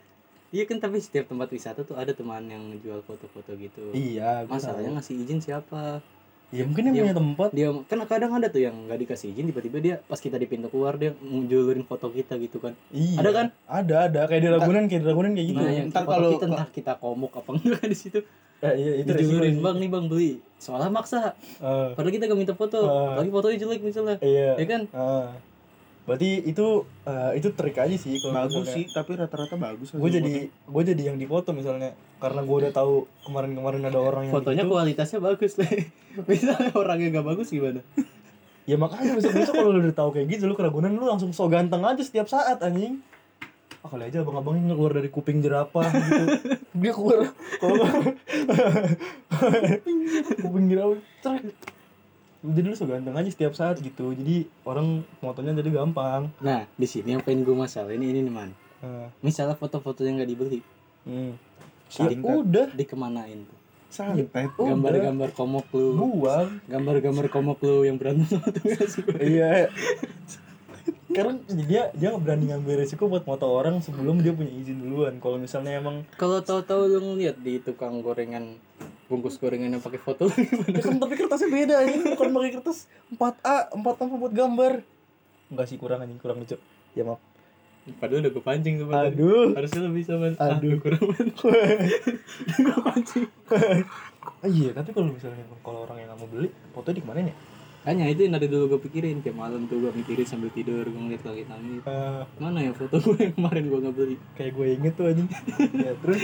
iya 0.49 0.63
kan 0.63 0.77
tapi 0.77 0.97
setiap 0.97 1.25
tempat 1.25 1.49
wisata 1.49 1.81
tuh 1.81 1.93
ada 1.93 2.11
teman 2.11 2.43
yang 2.43 2.63
jual 2.79 2.99
foto-foto 3.01 3.53
gitu. 3.55 3.91
Iya 3.91 4.45
masalahnya 4.45 4.89
tahu. 4.89 4.97
ngasih 4.97 5.15
izin 5.19 5.39
siapa? 5.39 6.01
Ya 6.49 6.65
mungkin 6.65 6.89
yang 6.89 6.95
Dia- 6.97 7.03
punya 7.05 7.17
tempat. 7.17 7.49
dia 7.53 7.67
kan 7.85 7.97
kadang 8.03 8.33
ada 8.33 8.49
tuh 8.49 8.57
yang 8.59 8.73
nggak 8.89 9.05
dikasih 9.05 9.29
izin 9.29 9.53
tiba-tiba 9.53 9.77
dia 9.77 9.95
pas 10.01 10.17
kita 10.17 10.33
di 10.33 10.49
pintu 10.49 10.65
keluar 10.67 10.97
dia 10.97 11.13
ngejulurin 11.15 11.85
foto 11.85 12.09
kita 12.09 12.41
gitu 12.41 12.57
kan. 12.57 12.73
Iya. 12.89 13.21
Ada 13.21 13.29
kan? 13.29 13.47
ada 13.69 13.95
ada. 14.09 14.21
Kayak 14.25 14.41
di 14.41 14.49
Ragunan 14.49 14.83
kayak 14.89 15.01
di 15.01 15.07
Ragunan 15.07 15.31
kayak 15.37 15.47
gitu. 15.47 15.59
Nah 15.61 15.69
yang 15.69 15.87
ntar 15.93 16.03
foto 16.03 16.11
kalau- 16.11 16.33
kita 16.33 16.45
entah 16.49 16.69
kita 16.73 16.93
komuk 16.97 17.31
apa 17.31 17.49
enggak 17.53 17.85
di 17.85 17.97
situ. 17.97 18.19
Eh, 18.59 18.73
iya 18.75 18.91
itu 18.99 19.11
dijulurin 19.13 19.61
bang 19.61 19.77
nih 19.77 19.87
bang 19.87 20.05
beli. 20.09 20.31
Soalnya 20.57 20.89
maksa. 20.89 21.31
Eh, 21.61 21.87
padahal 21.95 22.11
kita 22.11 22.27
gak 22.27 22.35
minta 22.35 22.51
foto. 22.51 22.81
Ah. 22.83 23.15
lagi 23.15 23.29
fotonya 23.29 23.55
jelek 23.55 23.79
misalnya. 23.79 24.17
Iya. 24.19 24.57
Ya 24.57 24.65
kan? 24.67 24.81
Ah. 24.91 25.31
Berarti 26.09 26.41
itu 26.41 26.65
eh, 27.05 27.31
itu 27.37 27.47
trik 27.53 27.77
aja 27.77 27.93
sih 27.93 28.17
kalau 28.17 28.33
Bagus 28.35 28.59
misalnya- 28.59 28.73
sih 28.73 28.83
Tapi 28.89 29.11
rata-rata 29.13 29.55
bagus 29.55 29.87
gue 29.93 30.09
jadi 30.09 30.49
gue 30.49 30.83
jadi 30.83 31.01
yang 31.05 31.15
dipoto 31.15 31.53
misalnya 31.53 31.93
karena 32.17 32.41
gue 32.41 32.55
udah 32.59 32.71
tahu 32.73 33.05
kemarin-kemarin 33.23 33.79
ada 33.85 33.95
orang 33.95 34.21
yang 34.25 34.33
fotonya 34.33 34.65
gitu. 34.65 34.73
kualitasnya 34.73 35.19
bagus 35.21 35.53
lah 35.55 35.69
misalnya 36.25 36.71
orangnya 36.73 37.07
gak 37.13 37.25
bagus 37.29 37.47
gimana? 37.47 37.79
Ya 38.65 38.75
makanya 38.75 39.13
besok 39.13 39.33
besok 39.33 39.53
kalau 39.55 39.71
lu 39.71 39.79
udah 39.81 39.93
tahu 39.93 40.09
kayak 40.11 40.25
gitu 40.29 40.43
lu 40.45 40.53
keragunan 40.53 40.89
lu 40.89 41.03
langsung 41.03 41.29
so 41.29 41.45
ganteng 41.45 41.81
aja 41.81 42.01
setiap 42.01 42.25
saat 42.25 42.57
anjing. 42.59 42.99
Ah 43.79 43.87
kali 43.87 44.05
aja 44.05 44.21
abang-abangnya 44.21 44.73
keluar 44.73 44.91
dari 44.91 45.07
kuping 45.07 45.39
jerapah 45.39 45.87
gitu. 45.87 46.23
Dia 46.75 46.91
keluar. 46.91 47.31
Kalau 47.57 47.79
kuping 50.43 50.65
jerapah. 50.67 50.99
Jadi 52.39 52.71
lu 52.71 52.75
so 52.75 52.87
ganteng 52.87 53.15
aja 53.19 53.27
setiap 53.27 53.51
saat 53.51 53.83
gitu. 53.83 54.15
Jadi 54.15 54.47
orang 54.63 55.03
motonya 55.19 55.51
jadi 55.59 55.75
gampang. 55.75 56.31
Nah 56.39 56.63
di 56.79 56.87
sini 56.87 57.19
yang 57.19 57.23
pengen 57.23 57.43
gue 57.43 57.55
masalah 57.55 57.91
ini 57.91 58.15
ini 58.15 58.23
nih 58.23 58.33
man. 58.33 58.51
Nah, 58.79 59.11
misalnya 59.19 59.59
foto-foto 59.59 60.07
yang 60.07 60.23
gak 60.23 60.31
dibeli. 60.31 60.63
Hmm. 61.03 61.35
ya 61.91 62.07
Santet. 62.07 62.23
udah. 62.23 62.67
Dikemanain 62.71 63.43
tuh? 63.43 63.59
Santet 63.91 64.31
Udah. 64.31 64.71
gambar-gambar 64.71 65.29
komok 65.35 65.67
lu. 65.75 65.99
Buang. 65.99 66.63
Gambar-gambar 66.69 67.25
komok 67.27 67.59
lu 67.65 67.83
yang 67.83 67.99
berantem 67.99 68.29
sama 68.29 68.47
tuh 68.55 68.87
sih 68.87 69.03
iya. 69.19 69.67
Karena 71.09 71.41
dia 71.65 71.89
dia 71.91 72.07
nggak 72.13 72.21
berani 72.23 72.53
ngambil 72.53 72.85
resiko 72.85 73.09
buat 73.09 73.25
moto 73.25 73.49
orang 73.49 73.81
sebelum 73.81 74.21
dia 74.21 74.31
punya 74.31 74.53
izin 74.53 74.79
duluan. 74.79 75.17
Kalau 75.17 75.41
misalnya 75.41 75.81
emang 75.81 76.05
kalau 76.15 76.39
tahu-tahu 76.39 76.85
lu 76.87 76.99
ngeliat 77.01 77.41
di 77.41 77.59
tukang 77.59 77.99
gorengan 78.05 78.61
bungkus 79.09 79.41
gorengannya 79.41 79.81
pakai 79.81 79.97
foto 79.97 80.29
Ya 80.29 80.81
kan 80.85 81.01
tapi 81.01 81.17
kertasnya 81.17 81.49
beda 81.49 81.75
ini 81.81 82.13
bukan 82.13 82.29
pakai 82.29 82.51
kertas 82.61 82.85
4A, 83.17 83.73
4A 83.73 84.03
buat 84.15 84.33
gambar. 84.33 84.73
Enggak 85.49 85.65
sih 85.65 85.81
kurang 85.81 86.05
anjing, 86.05 86.21
kurang 86.21 86.45
lucu. 86.45 86.55
Ya 86.93 87.03
maaf. 87.03 87.17
padahal 87.97 88.21
udah 88.21 88.31
gue 88.37 88.43
pancing 88.45 88.75
sebenarnya 88.77 89.17
Aduh. 89.17 89.49
harusnya 89.57 89.81
lebih 89.89 90.03
sama 90.05 90.29
Aduh. 90.37 90.77
kurang 90.77 91.01
gue 91.09 91.25
pancing 92.85 93.25
iya, 94.45 94.69
tapi 94.77 94.89
kalau 94.93 95.09
misalnya 95.09 95.41
kalau 95.65 95.89
orang 95.89 95.97
yang 96.05 96.13
nggak 96.13 96.19
mau 96.21 96.29
beli, 96.29 96.49
foto 96.71 96.89
di 96.93 97.01
mana 97.01 97.25
ya? 97.25 97.35
Hanya 97.87 98.11
itu 98.11 98.27
yang 98.27 98.35
dari 98.35 98.51
dulu 98.51 98.75
gue 98.75 98.81
pikirin 98.91 99.23
tiap 99.23 99.39
malam 99.39 99.63
tuh 99.71 99.79
gue 99.79 99.91
mikirin 99.95 100.27
sambil 100.27 100.51
tidur 100.51 100.83
gue 100.83 100.99
ngeliat 100.99 101.23
langit-langit 101.23 101.81
Eh, 101.87 102.23
mana 102.35 102.59
ya 102.59 102.71
foto 102.75 102.99
gue 102.99 103.15
yang 103.23 103.33
kemarin 103.39 103.63
gue 103.71 103.79
nggak 103.79 103.95
beli 103.95 104.15
kayak 104.35 104.51
gue 104.51 104.67
inget 104.75 104.93
tuh 104.99 105.05
anjing. 105.07 105.29
ya, 105.87 105.91
terus 106.03 106.21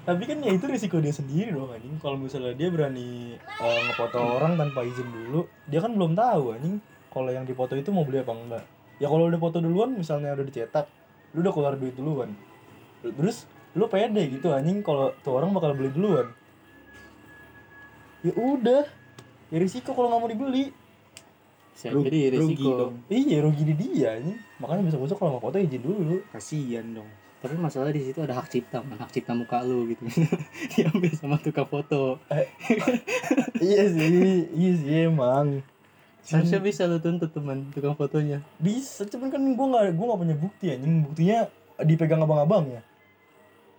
tapi 0.00 0.22
kan 0.24 0.38
ya 0.40 0.50
itu 0.56 0.64
risiko 0.64 0.96
dia 1.04 1.12
sendiri 1.12 1.52
dong 1.52 1.68
anjing. 1.68 1.94
Kalau 2.00 2.16
misalnya 2.16 2.56
dia 2.56 2.72
berani 2.72 3.36
eh, 3.36 3.80
ngefoto 3.84 4.16
orang 4.16 4.56
tanpa 4.56 4.80
izin 4.80 5.08
dulu, 5.12 5.44
dia 5.68 5.84
kan 5.84 5.92
belum 5.92 6.16
tahu 6.16 6.56
anjing 6.56 6.80
kalau 7.12 7.30
yang 7.30 7.44
dipoto 7.44 7.76
itu 7.76 7.92
mau 7.92 8.08
beli 8.08 8.24
apa 8.24 8.32
enggak. 8.32 8.64
Ya 8.96 9.06
kalau 9.12 9.28
udah 9.28 9.40
foto 9.42 9.60
duluan 9.60 9.92
misalnya 9.92 10.32
udah 10.32 10.46
dicetak, 10.48 10.88
lu 11.36 11.44
udah 11.44 11.52
keluar 11.52 11.74
duit 11.76 11.92
duluan. 11.92 12.32
Terus 13.04 13.44
lu 13.76 13.84
pede 13.92 14.24
gitu 14.32 14.56
anjing 14.56 14.80
kalau 14.80 15.12
tuh 15.20 15.36
orang 15.36 15.52
bakal 15.52 15.76
beli 15.76 15.92
duluan. 15.92 16.32
Ya 18.24 18.32
udah. 18.32 18.88
Ya 19.52 19.58
risiko 19.60 19.92
kalau 19.92 20.08
nggak 20.08 20.20
mau 20.24 20.30
dibeli. 20.32 20.83
Ru- 21.74 22.06
jadi 22.06 22.20
rugi 22.38 22.54
resiko 22.54 22.70
dong. 22.78 22.94
Iya 23.10 23.36
rugi 23.42 23.62
di 23.66 23.74
dia 23.74 24.16
anjing. 24.16 24.38
Makanya 24.62 24.82
besok-besok 24.88 25.16
kalau 25.18 25.30
mau 25.36 25.42
foto 25.42 25.58
izin 25.58 25.82
dulu. 25.82 26.22
kasihan 26.30 26.86
dong 26.94 27.10
tapi 27.44 27.60
masalah 27.60 27.92
di 27.92 28.00
situ 28.00 28.24
ada 28.24 28.40
hak 28.40 28.48
cipta 28.48 28.80
man 28.80 28.96
hak 28.96 29.12
cipta 29.12 29.36
muka 29.36 29.60
lu 29.60 29.84
gitu 29.92 30.08
diambil 30.72 31.12
sama 31.12 31.36
tukang 31.36 31.68
foto 31.68 32.16
iya 33.60 33.84
sih, 33.84 34.48
iya 34.56 34.72
sih 34.80 35.12
emang. 35.12 35.60
harusnya 36.24 36.56
bisa 36.64 36.88
lu 36.88 36.96
tuntut 37.04 37.36
teman 37.36 37.68
tukang 37.76 37.92
fotonya 38.00 38.40
Bisa, 38.56 39.04
cuman 39.04 39.28
kan 39.28 39.44
gue 39.44 39.66
nggak 39.68 39.92
gue 39.92 40.04
nggak 40.08 40.20
punya 40.24 40.36
bukti 40.40 40.64
anjing. 40.72 41.04
Buktinya 41.04 41.38
dipegang 41.84 42.24
abang-abang 42.24 42.64
ya. 42.72 42.82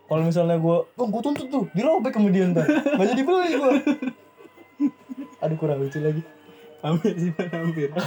Kalau 0.05 0.21
misalnya 0.21 0.61
gue, 0.61 0.77
oh 0.85 1.07
gue 1.09 1.21
tuntut 1.25 1.49
tuh, 1.49 1.65
dirobek 1.73 2.13
kemudian 2.13 2.53
ntar, 2.53 2.69
nggak 2.69 3.07
jadi 3.17 3.23
beli 3.25 3.49
gue. 3.57 3.73
Aduh 5.41 5.57
kurang 5.57 5.81
lucu 5.81 5.97
lagi. 5.97 6.21
Hampir 6.85 7.13
sih 7.17 7.31
hampir. 7.33 7.89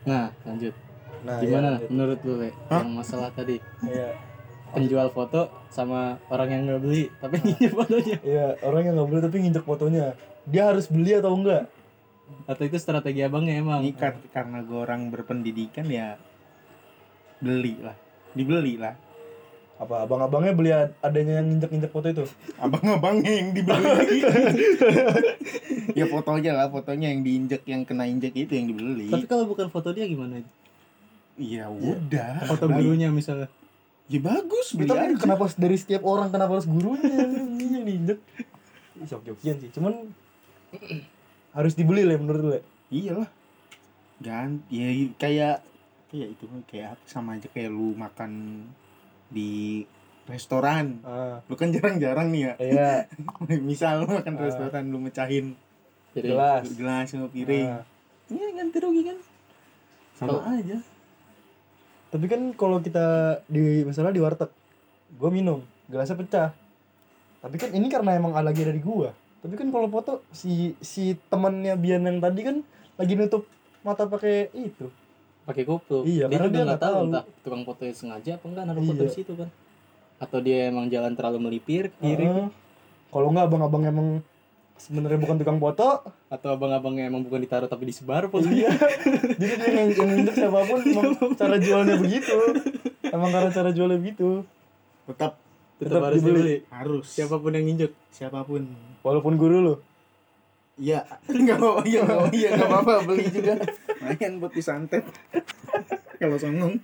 Nah 0.00 0.32
lanjut. 0.48 0.72
Nah, 1.20 1.36
gimana 1.44 1.76
ya, 1.76 1.92
menurut 1.92 2.18
lu 2.24 2.40
le? 2.40 2.48
Yang 2.72 2.92
masalah 2.96 3.28
tadi? 3.36 3.60
Iya, 3.84 4.16
penjual 4.72 5.12
foto 5.12 5.52
sama 5.68 6.16
orang 6.32 6.48
yang 6.48 6.62
nggak 6.64 6.80
beli 6.80 7.04
tapi 7.20 7.36
nginjek 7.44 7.72
fotonya. 7.76 8.16
Iya 8.24 8.46
orang 8.64 8.82
yang 8.88 8.94
nggak 8.96 9.08
beli 9.12 9.20
tapi 9.20 9.36
nginjek 9.44 9.66
fotonya. 9.68 10.16
Dia 10.48 10.72
harus 10.72 10.88
beli 10.88 11.12
atau 11.18 11.36
enggak? 11.36 11.68
atau 12.46 12.62
itu 12.62 12.78
strategi 12.78 13.26
abangnya 13.26 13.58
emang? 13.58 13.82
Ini 13.82 13.92
kar- 13.98 14.30
karena 14.30 14.62
gue 14.62 14.78
orang 14.78 15.10
berpendidikan 15.10 15.82
ya 15.90 16.14
beli 17.42 17.74
lah. 17.82 17.98
Dibeli 18.32 18.78
lah 18.78 19.09
Apa 19.80 20.04
abang-abangnya 20.04 20.52
beli 20.52 20.70
ad- 20.76 20.92
adanya 21.00 21.40
yang 21.40 21.48
nginjek-nginjek 21.48 21.88
foto 21.88 22.12
itu? 22.12 22.24
abang-abangnya 22.60 23.32
yang 23.32 23.48
dibeli 23.56 24.20
ya 25.98 26.04
fotonya 26.04 26.52
lah 26.52 26.68
fotonya 26.68 27.08
yang 27.08 27.24
diinjek 27.24 27.64
yang 27.64 27.82
kena 27.88 28.04
injek 28.04 28.36
itu 28.36 28.52
yang 28.52 28.68
dibeli 28.68 29.08
tapi 29.08 29.24
kalau 29.24 29.48
bukan 29.48 29.72
foto 29.72 29.90
dia 29.96 30.04
gimana 30.04 30.44
iya 31.40 31.66
udah 31.72 32.44
foto 32.44 32.68
gurunya 32.68 33.08
misalnya 33.08 33.48
ya 34.10 34.20
bagus 34.20 34.76
beli 34.76 34.90
Tapi 34.90 35.00
aja 35.00 35.16
kenapa 35.16 35.48
dari 35.56 35.76
setiap 35.80 36.02
orang 36.04 36.28
kenapa 36.28 36.60
harus 36.60 36.68
gurunya 36.68 37.08
yang 37.08 37.86
diinjek? 37.86 38.18
Jok-jokian 39.00 39.56
sih, 39.64 39.70
cuman 39.72 40.12
harus 41.56 41.72
dibeli 41.72 42.04
lah 42.04 42.18
menurut 42.20 42.42
lu. 42.42 42.50
Le. 42.52 42.60
iyalah 42.90 43.30
gan 44.20 44.60
ya 44.68 44.90
kayak 45.16 45.62
ya 46.10 46.26
itu 46.26 46.44
kayak 46.68 46.98
sama 47.06 47.38
aja 47.38 47.46
kayak 47.54 47.70
lu 47.70 47.94
makan 47.94 48.62
di 49.30 49.82
restoran 50.26 51.00
Ah, 51.02 51.42
lu 51.46 51.54
kan 51.54 51.70
jarang-jarang 51.70 52.30
nih 52.30 52.42
ya 52.42 52.52
iya. 52.60 52.90
misal 53.62 54.02
lu 54.02 54.10
makan 54.12 54.34
Ah. 54.36 54.42
restoran 54.44 54.84
lu 54.86 54.98
mecahin 54.98 55.54
Jelas. 56.12 56.66
gelas 56.74 57.06
sama 57.06 57.26
piring 57.26 57.70
Ah. 57.70 57.82
iya 58.28 58.46
ganti 58.52 58.78
rugi 58.78 59.02
kan 59.04 59.18
sama 60.12 60.28
Kalau- 60.36 60.44
aja 60.52 60.78
Tapi 62.10 62.26
kan 62.26 62.42
kalau 62.52 62.82
kita 62.82 63.06
di 63.46 63.86
misalnya 63.86 64.10
di 64.10 64.18
warteg, 64.18 64.50
gua 65.14 65.30
minum, 65.30 65.62
gelasnya 65.86 66.18
pecah. 66.18 66.50
Tapi 67.38 67.54
kan 67.54 67.70
ini 67.70 67.86
karena 67.86 68.18
emang 68.18 68.34
lagi 68.34 68.66
ada 68.66 68.74
di 68.74 68.82
gua. 68.82 69.14
Tapi 69.38 69.54
kan 69.54 69.70
kalau 69.70 69.86
foto 69.86 70.26
si 70.34 70.74
si 70.82 71.14
temannya 71.30 71.70
Bian 71.78 72.02
yang 72.02 72.18
tadi 72.18 72.42
kan 72.42 72.66
lagi 72.98 73.14
nutup 73.14 73.46
mata 73.80 74.10
pakai 74.10 74.50
itu. 74.52 74.90
Pakai 75.50 75.64
kupluk 75.64 76.02
Iya, 76.02 76.24
dia 76.26 76.38
juga 76.38 76.48
dia 76.48 76.62
nggak 76.64 76.80
tahu 76.80 76.94
tahu. 76.94 77.06
entah 77.06 77.24
tukang 77.40 77.62
fotonya 77.64 77.92
sengaja 77.92 78.30
apa 78.34 78.44
enggak 78.46 78.64
naruh 78.64 78.82
foto 78.84 78.94
Iya. 78.96 79.04
di 79.04 79.14
situ 79.14 79.32
kan 79.34 79.48
atau 80.16 80.38
dia 80.38 80.68
emang 80.68 80.86
jalan 80.86 81.12
terlalu 81.12 81.38
melipir 81.40 81.90
kiri 81.96 82.24
Heeh. 82.24 82.48
Kalau 83.08 83.28
nggak 83.28 83.44
abang-abang 83.44 83.82
emang 83.84 84.08
sebenarnya 84.76 85.18
bukan 85.18 85.36
tukang 85.36 85.58
foto, 85.58 86.00
atau 86.26 86.48
abang-abangnya 86.50 87.04
emang 87.04 87.20
bukan 87.20 87.36
ditaruh 87.38 87.66
tapi 87.66 87.84
disebar 87.84 88.28
fotonya 88.28 88.64
iya. 88.64 88.70
Jadi 89.36 89.52
dia 89.52 89.68
yang 89.74 89.88
yang 89.90 90.08
nginjek 90.14 90.34
siapa 90.36 90.60
pun 90.62 90.78
emang 90.80 91.10
cara 91.34 91.56
jualnya 91.56 91.96
begitu. 91.98 92.36
Emang 93.04 93.28
karena 93.28 93.50
cara 93.50 93.70
jualnya 93.70 93.98
begitu. 93.98 94.46
tetap 95.04 95.36
tetap, 95.76 95.90
Tetap 95.90 96.00
harus 96.06 96.18
dibeli. 96.18 96.38
dibeli 96.38 96.56
harus 96.70 97.04
siapa 97.08 97.34
pun 97.34 97.50
yang 97.50 97.64
nginjek 97.66 97.92
siapa 98.08 98.40
pun 98.40 98.62
Walaupun 99.00 99.34
guru 99.34 99.56
lu. 99.60 99.74
Iya, 100.80 101.04
nggak 101.28 101.56
apa 101.56 101.84
iya 101.84 102.00
nggak 102.00 102.18
apa 102.18 102.28
iya 102.32 102.48
nggak 102.50 102.68
apa-apa 102.70 102.92
beli 103.04 103.28
juga. 103.28 103.52
Lumayan 104.00 104.32
buat 104.40 104.52
disantet. 104.52 105.04
Kalau 106.16 106.36
songong. 106.36 106.80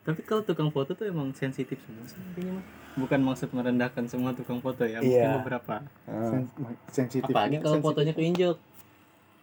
tapi 0.00 0.20
kalau 0.22 0.40
tukang 0.40 0.68
foto 0.68 0.92
tuh 0.92 1.04
emang 1.04 1.30
sensitif 1.32 1.76
semua 1.78 2.00
sih 2.02 2.16
intinya 2.16 2.56
mah 2.56 2.64
bukan 2.96 3.20
maksud 3.22 3.48
merendahkan 3.50 4.04
semua 4.04 4.32
tukang 4.32 4.58
foto 4.58 4.82
ya 4.82 4.98
mungkin 4.98 5.20
Iya. 5.20 5.36
beberapa 5.38 5.84
Sen- 6.06 6.48
sensitif. 6.88 7.28
apalagi 7.28 7.58
kalau 7.58 7.78
fotonya 7.78 8.10
keinjek 8.12 8.56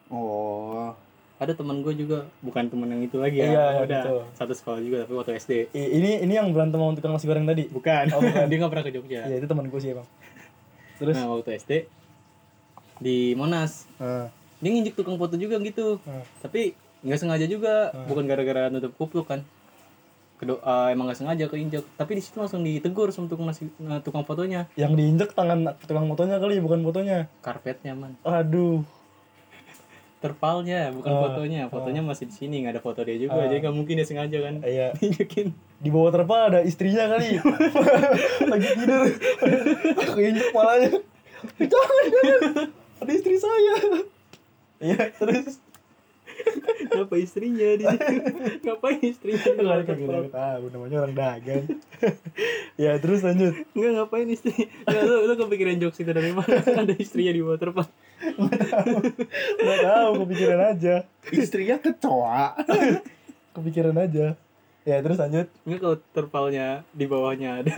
Oh, 0.08 0.93
ada 1.36 1.51
teman 1.51 1.79
gue 1.79 1.93
juga 1.95 2.25
bukan 2.39 2.65
teman 2.65 2.88
yang 2.88 3.01
itu 3.01 3.17
lagi 3.17 3.38
ya 3.38 3.45
Iya, 3.45 3.51
iya, 3.51 3.81
udah 3.84 4.03
betul. 4.03 4.21
satu 4.34 4.53
sekolah 4.53 4.79
juga 4.79 4.97
tapi 5.01 5.13
waktu 5.13 5.31
SD 5.36 5.51
I- 5.71 5.91
Ini 5.95 6.12
ini 6.21 6.34
yang 6.34 6.49
berantem 6.49 6.77
sama 6.77 6.93
tukang 6.93 7.12
nasi 7.12 7.25
goreng 7.25 7.43
tadi. 7.43 7.65
bukan, 7.67 8.05
Oh, 8.10 8.19
bukan. 8.19 8.45
dia 8.49 8.58
nggak 8.58 8.71
pernah 8.71 8.86
ke 8.86 8.91
Jogja 8.91 9.21
Iya, 9.23 9.36
itu 9.38 9.47
teman 9.47 9.65
gue 9.65 9.79
sih, 9.79 9.91
Bang. 9.91 10.08
Terus 10.95 11.13
nah 11.13 11.27
waktu 11.27 11.49
SD 11.55 11.71
di 12.97 13.34
Monas 13.34 13.86
ah, 13.97 14.27
dia 14.58 14.69
nginjek 14.69 14.93
tukang 14.93 15.15
foto 15.15 15.36
juga 15.36 15.60
gitu 15.60 15.99
ah. 16.03 16.23
tapi 16.39 16.73
nggak 17.01 17.17
sengaja 17.17 17.45
juga 17.45 17.91
Hmm. 17.91 18.05
bukan 18.05 18.23
gara-gara 18.23 18.67
nutup 18.67 18.91
kupluk 18.93 19.25
kan 19.25 19.41
Kedo, 20.36 20.58
eh, 20.58 20.91
emang 20.91 21.08
nggak 21.08 21.15
sengaja 21.17 21.45
keinjek 21.45 21.88
tapi 21.93 22.12
di 22.13 22.21
situ 22.21 22.36
langsung 22.36 22.60
ditegur 22.60 23.08
sama 23.08 23.25
tukang 23.25 23.45
nasi 23.45 23.67
eh, 23.67 23.99
tukang 24.01 24.21
fotonya 24.21 24.67
yang 24.73 24.91
diinjek 24.91 25.31
tangan 25.31 25.63
tukang 25.79 26.05
fotonya 26.05 26.38
kali, 26.38 26.60
bukan 26.60 26.81
fotonya. 26.81 27.31
karpetnya 27.39 27.93
man 27.93 28.19
Aduh. 28.21 28.84
terpalnya 30.17 30.89
bukan 30.89 31.08
Ah, 31.08 31.21
fotonya 31.21 31.62
fotonya 31.69 32.01
masih 32.01 32.25
di 32.25 32.34
sini 32.34 32.55
nggak 32.60 32.73
ada 32.73 32.81
foto 32.81 32.99
dia 32.99 33.15
juga 33.15 33.38
Ah. 33.38 33.45
jadi 33.45 33.62
nggak 33.62 33.75
mungkin 33.75 33.93
dia 33.93 34.03
sengaja 34.03 34.38
kan 34.41 34.55
Iya. 34.60 34.88
injekin 35.05 35.53
Di 35.77 35.88
bawah 35.88 36.10
terpal 36.10 36.49
ada 36.49 36.60
istrinya 36.62 37.05
kali. 37.08 37.38
Lagi 38.51 38.67
tidur. 38.75 39.05
Aku 40.01 40.17
injek 40.17 40.49
palanya. 40.49 40.97
Jangan, 41.62 42.03
jangan. 42.10 42.67
Ada 43.01 43.12
istri 43.12 43.36
saya. 43.39 43.75
Iya, 44.79 45.12
terus 45.19 45.60
Ngapa 46.95 47.15
istrinya 47.15 47.69
di? 47.79 47.86
Ngapain 48.65 48.99
istrinya? 49.01 49.39
Nggak 49.39 49.63
luar 49.65 49.81
kagak 49.84 50.08
terpal? 50.08 50.25
tahu 50.31 50.63
namanya 50.71 50.97
orang 51.03 51.15
dagang. 51.15 51.63
ya, 52.75 52.91
terus 52.99 53.19
lanjut. 53.23 53.53
Nggak 53.71 53.91
ngapain 53.95 54.27
istri? 54.27 54.53
Nggak 54.84 55.03
lu, 55.08 55.15
lu 55.25 55.34
kepikiran 55.39 55.75
jokes 55.79 55.99
itu 56.03 56.12
dari 56.12 56.31
mana? 56.36 56.60
Ada 56.60 56.95
istrinya 56.99 57.31
di 57.31 57.41
bawah 57.41 57.60
terpal. 57.60 57.86
Nggak 59.63 59.79
tahu, 59.79 60.12
kepikiran 60.27 60.60
aja. 60.75 60.95
istrinya 61.31 61.75
kecoa. 61.79 62.45
Kepikiran 63.55 63.95
aja. 63.95 64.36
Ya, 64.86 64.97
terus 65.01 65.17
lanjut. 65.17 65.47
Nggak 65.65 65.79
kalau 65.81 65.97
terpalnya 66.13 66.67
di 66.93 67.05
bawahnya 67.10 67.63
ada. 67.63 67.73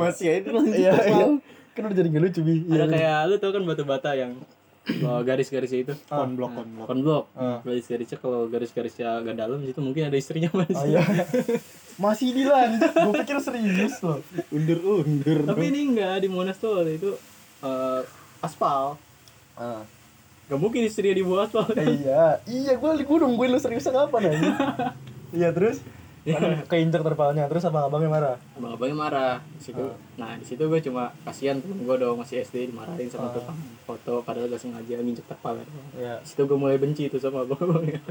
Masih 0.00 0.38
aja 0.40 0.48
lanjut. 0.54 0.78
Iya, 0.78 0.92
Pal. 0.96 1.06
iya. 1.08 1.26
Kan 1.72 1.88
udah 1.88 1.96
jadi 1.96 2.08
nggak 2.12 2.24
lucu, 2.28 2.40
Bi. 2.44 2.54
Iya. 2.68 2.74
ada 2.76 2.86
kayak 2.92 3.18
lu 3.32 3.34
tau 3.40 3.50
kan 3.56 3.62
batu 3.64 3.84
bata 3.88 4.10
yang 4.12 4.36
uh, 4.88 5.20
garis-garisnya 5.24 5.80
itu. 5.88 5.94
Konblok, 6.10 6.50
konblok. 6.52 6.86
konblok. 6.86 7.24
Ah. 7.38 7.58
Garis-garisnya 7.62 8.18
kalau 8.18 8.50
garis-garisnya 8.50 9.22
agak 9.22 9.34
dalam 9.38 9.62
di 9.62 9.70
situ 9.70 9.80
mungkin 9.80 10.10
ada 10.10 10.16
istrinya 10.18 10.50
mas. 10.52 10.74
Oh, 10.74 10.84
iya. 10.84 11.02
Masih 11.96 12.34
dilanjut. 12.34 12.92
Gue 12.92 13.14
pikir 13.24 13.38
serius 13.40 13.96
loh. 14.04 14.20
Undur-undur. 14.50 15.48
Tapi 15.48 15.64
ini 15.70 15.80
enggak 15.92 16.24
di 16.24 16.28
Monas 16.28 16.58
tuh 16.58 16.82
waktu 16.82 16.98
itu 16.98 17.10
uh, 17.64 18.02
aspal. 18.42 18.98
Ah. 19.54 19.84
Gak 20.50 20.58
mungkin 20.60 20.84
istrinya 20.84 21.16
di 21.16 21.24
bawah 21.24 21.48
aspal. 21.48 21.64
iya, 21.78 22.42
iya 22.44 22.72
gue 22.76 22.90
gue 23.00 23.18
nungguin 23.22 23.50
lu 23.54 23.60
seriusnya 23.60 23.94
kapan 23.94 24.34
aja. 24.34 24.50
iya 25.38 25.48
terus 25.54 25.80
keinjak 26.70 27.02
terpalanya 27.02 27.44
terus 27.46 27.62
abang-abangnya 27.62 28.06
marah 28.08 28.36
Abang 28.54 28.72
abangnya 28.72 28.94
marah 28.96 29.34
di 29.42 29.62
situ. 29.64 29.82
Nah 30.14 30.34
di 30.34 30.44
situ 30.44 30.62
gue 30.62 30.80
cuma 30.80 31.10
kasihan 31.22 31.58
temen 31.58 31.82
gue 31.82 31.96
dong 31.96 32.14
masih 32.16 32.40
SD 32.40 32.70
dimarahin 32.70 33.06
sama 33.06 33.26
Ah. 33.26 33.34
tukang 33.34 33.58
foto 33.82 34.14
padahal 34.20 34.46
gak 34.46 34.58
sengaja 34.58 34.94
nginjek 34.96 35.26
terpal. 35.26 35.58
ya 35.92 36.18
Di 36.18 36.28
situ 36.28 36.42
gue 36.44 36.54
mulai 36.54 36.76
benci 36.76 37.06
tuh 37.06 37.18
sama 37.18 37.42
abang 37.42 37.58
abangnya. 37.60 37.98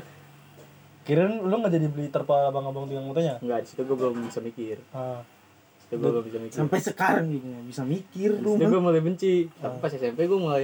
kirain 1.02 1.39
lu 1.39 1.56
nggak 1.56 1.71
jadi 1.71 1.88
beli 1.88 2.08
terpal 2.08 2.45
abang-abang 2.45 2.86
tukang 2.86 3.06
motonya 3.06 3.39
Enggak 3.39 3.63
di 3.63 3.67
situ 3.67 3.82
gue 3.82 3.97
belum 3.97 4.21
bisa 4.21 4.39
mikir. 4.39 4.78
Di 4.78 5.82
situ 5.82 5.93
gue 5.95 6.10
belum 6.12 6.24
bisa 6.24 6.38
mikir. 6.38 6.56
sampai 6.58 6.80
sekarang 6.80 7.26
gitu 7.28 7.45
nggak 7.47 7.65
bisa 7.65 7.84
mikir 7.84 8.30
lu 8.38 8.54
situ 8.54 8.67
gue 8.67 8.82
mulai 8.82 9.00
benci. 9.00 9.34
Tapi 9.56 9.76
pas 9.80 9.89
SMP 9.89 10.28
gue 10.28 10.36
mulai 10.38 10.63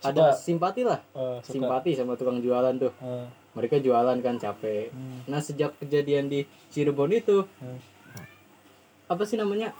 ada 0.00 0.32
simpati 0.32 0.80
lah. 0.80 0.96
suka 1.44 1.44
Simpati 1.46 1.92
sama 1.92 2.16
tukang 2.16 2.40
jualan 2.40 2.72
tuh. 2.78 2.88
Eh, 2.98 3.26
Mereka 3.52 3.78
jualan 3.78 4.18
kan 4.18 4.36
capek. 4.36 4.88
hmm. 4.88 5.26
Nah 5.26 5.38
sejak 5.38 5.74
kejadian 5.76 6.26
di 6.26 6.40
Cirebon 6.68 7.10
itu 7.10 7.44
Hmm. 7.56 7.78
apa 9.06 9.22
sih 9.22 9.34
namanya 9.34 9.74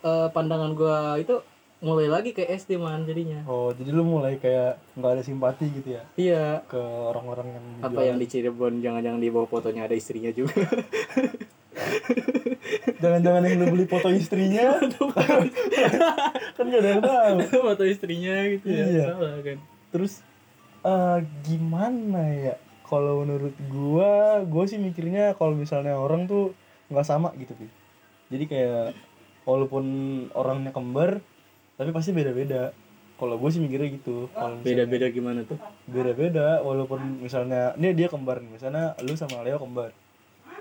Eh, 0.00 0.28
pandangan 0.28 0.74
gua 0.74 1.14
itu 1.14 1.38
mulai 1.78 2.06
lagi 2.06 2.30
ke 2.30 2.42
SD 2.42 2.74
man 2.74 3.02
jadinya. 3.02 3.42
oh 3.44 3.70
jadi 3.70 3.90
lu 3.92 4.02
mulai 4.02 4.34
kayak 4.36 4.78
nggak 4.92 5.12
ada 5.12 5.22
simpati 5.22 5.66
gitu 5.68 5.94
ya 5.94 6.02
Iya. 6.16 6.46
ke 6.64 6.74
orang-orang 6.78 7.46
yang 7.52 7.66
Apa 7.80 7.90
jualan. 7.92 8.06
yang 8.08 8.18
di 8.18 8.26
Cirebon 8.26 8.74
jangan-jangan 8.78 9.18
di 9.18 9.30
bawah 9.30 9.46
fotonya 9.48 9.82
ada 9.84 9.94
istrinya 9.94 10.30
juga. 10.32 10.58
jangan-jangan 12.98 13.42
yang 13.44 13.56
lu 13.56 13.66
beli 13.70 13.86
foto 13.86 14.08
istrinya 14.10 14.78
kan 16.56 16.64
gak 16.64 16.80
ada 16.80 16.90
yang 16.90 17.02
tahu 17.02 17.36
Foto 17.64 17.84
istrinya 17.84 18.34
gitu 18.48 18.66
ya. 18.68 18.84
Iya. 18.84 19.04
Salah 19.08 19.34
kan. 19.40 19.58
terus 19.88 20.12
eh 20.82 21.18
gimana 21.44 22.22
ya 22.28 22.54
kalau 22.92 23.24
menurut 23.24 23.56
gua 23.72 24.44
gua 24.44 24.68
sih 24.68 24.76
mikirnya 24.76 25.32
kalau 25.40 25.56
misalnya 25.56 25.96
orang 25.96 26.28
tuh 26.28 26.52
nggak 26.92 27.08
sama 27.08 27.32
gitu 27.40 27.56
Pi. 27.56 27.64
jadi 28.28 28.44
kayak 28.44 28.86
walaupun 29.48 29.84
orangnya 30.36 30.76
kembar 30.76 31.24
tapi 31.76 31.90
pasti 31.90 32.12
beda-beda. 32.12 32.70
Kalau 33.16 33.38
gue 33.38 33.50
sih 33.54 33.62
mikirnya 33.62 33.90
gitu. 33.96 34.26
Kalau 34.34 34.58
Beda-beda 34.62 35.06
gimana 35.10 35.46
tuh? 35.46 35.58
beda-beda 35.86 36.58
walaupun 36.62 37.22
misalnya 37.22 37.74
ini 37.78 37.94
dia 37.94 38.06
kembar 38.10 38.42
nih. 38.42 38.58
Misalnya 38.58 38.94
lu 39.02 39.14
sama 39.14 39.42
Leo 39.42 39.58
kembar. 39.58 39.90